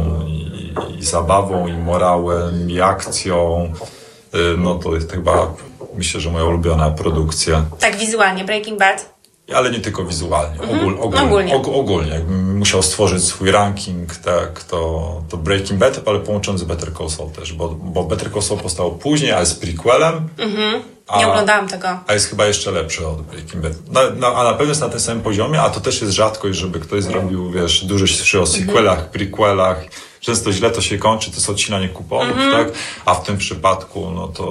[0.90, 3.72] i, i zabawą, i morałem, i akcją,
[4.34, 5.54] y, no to jest chyba,
[5.94, 7.64] myślę, że moja ulubiona produkcja.
[7.78, 9.14] Tak wizualnie, Breaking Bad
[9.52, 10.78] ale nie tylko wizualnie, mhm.
[10.78, 11.24] ogól, ogólnie.
[11.24, 11.56] ogólnie.
[11.56, 12.10] Og, ogólnie.
[12.10, 17.10] Jakbym musiał stworzyć swój ranking, tak, to, to Breaking Bad, ale połączony z Better Call
[17.10, 20.28] Saul też, bo, bo Better Call Saul powstało później, ale z prequelem.
[20.38, 20.82] Mhm.
[21.06, 21.88] A, nie oglądałam tego.
[22.06, 23.72] A jest chyba jeszcze lepszy od Breaking Bad.
[23.90, 26.58] Na, na, a na pewno jest na tym samym poziomie, a to też jest rzadkość,
[26.58, 29.84] żeby ktoś zrobił, wiesz, dużo się o sequelach, prequelach,
[30.24, 32.52] często źle to się kończy, to jest odcinanie kuponów, -hmm.
[32.52, 32.68] tak?
[33.04, 34.44] A w tym przypadku, no to,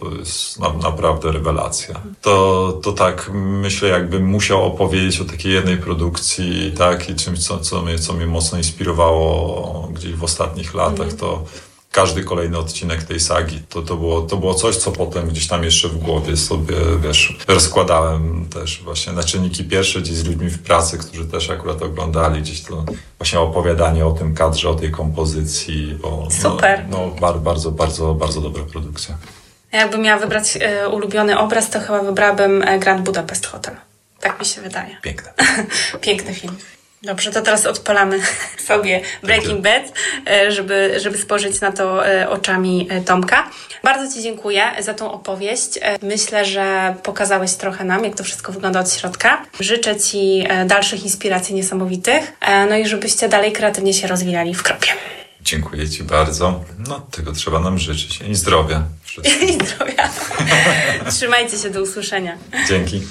[0.00, 2.00] to jest na, naprawdę rewelacja.
[2.20, 7.10] To, to tak, myślę, jakbym musiał opowiedzieć o takiej jednej produkcji, tak?
[7.10, 11.20] I czymś, co, co, mnie, co mnie mocno inspirowało gdzieś w ostatnich latach, -hmm.
[11.20, 11.44] to
[11.92, 13.62] każdy kolejny odcinek tej sagi.
[13.68, 17.38] To, to, było, to było coś, co potem gdzieś tam jeszcze w głowie sobie, wiesz,
[17.48, 22.42] rozkładałem też właśnie na czynniki pierwsze gdzieś z ludźmi w pracy, którzy też akurat oglądali
[22.42, 22.84] gdzieś to
[23.18, 26.84] właśnie opowiadanie o tym kadrze, o tej kompozycji, no, Super.
[26.90, 29.14] no, no bar, bardzo, bardzo, bardzo dobra produkcja.
[29.72, 33.76] Jakbym miała wybrać y, ulubiony obraz, to chyba wybrałabym e, Grand Budapest Hotel.
[34.20, 34.96] Tak mi się wydaje.
[35.02, 35.32] Piękne.
[36.00, 36.56] Piękny film.
[37.02, 38.20] Dobrze, to teraz odpalamy
[38.68, 39.82] sobie Breaking Bad,
[40.30, 43.50] e, żeby, żeby spojrzeć na to e, oczami e, Tomka.
[43.84, 45.78] Bardzo Ci dziękuję za tą opowieść.
[46.02, 49.44] Myślę, że pokazałeś trochę nam, jak to wszystko wygląda od środka.
[49.60, 52.32] Życzę Ci dalszych inspiracji niesamowitych,
[52.70, 54.88] no i żebyście dalej kreatywnie się rozwijali w kropie.
[55.40, 56.64] Dziękuję Ci bardzo.
[56.88, 58.20] No, tego trzeba nam życzyć.
[58.28, 58.82] I zdrowia.
[59.48, 60.10] I zdrowia.
[61.16, 62.36] Trzymajcie się, do usłyszenia.
[62.68, 63.02] Dzięki.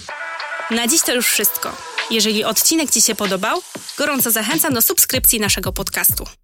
[0.72, 1.72] Na dziś to już wszystko.
[2.12, 3.62] Jeżeli odcinek Ci się podobał,
[3.98, 6.41] gorąco zachęcam do subskrypcji naszego podcastu.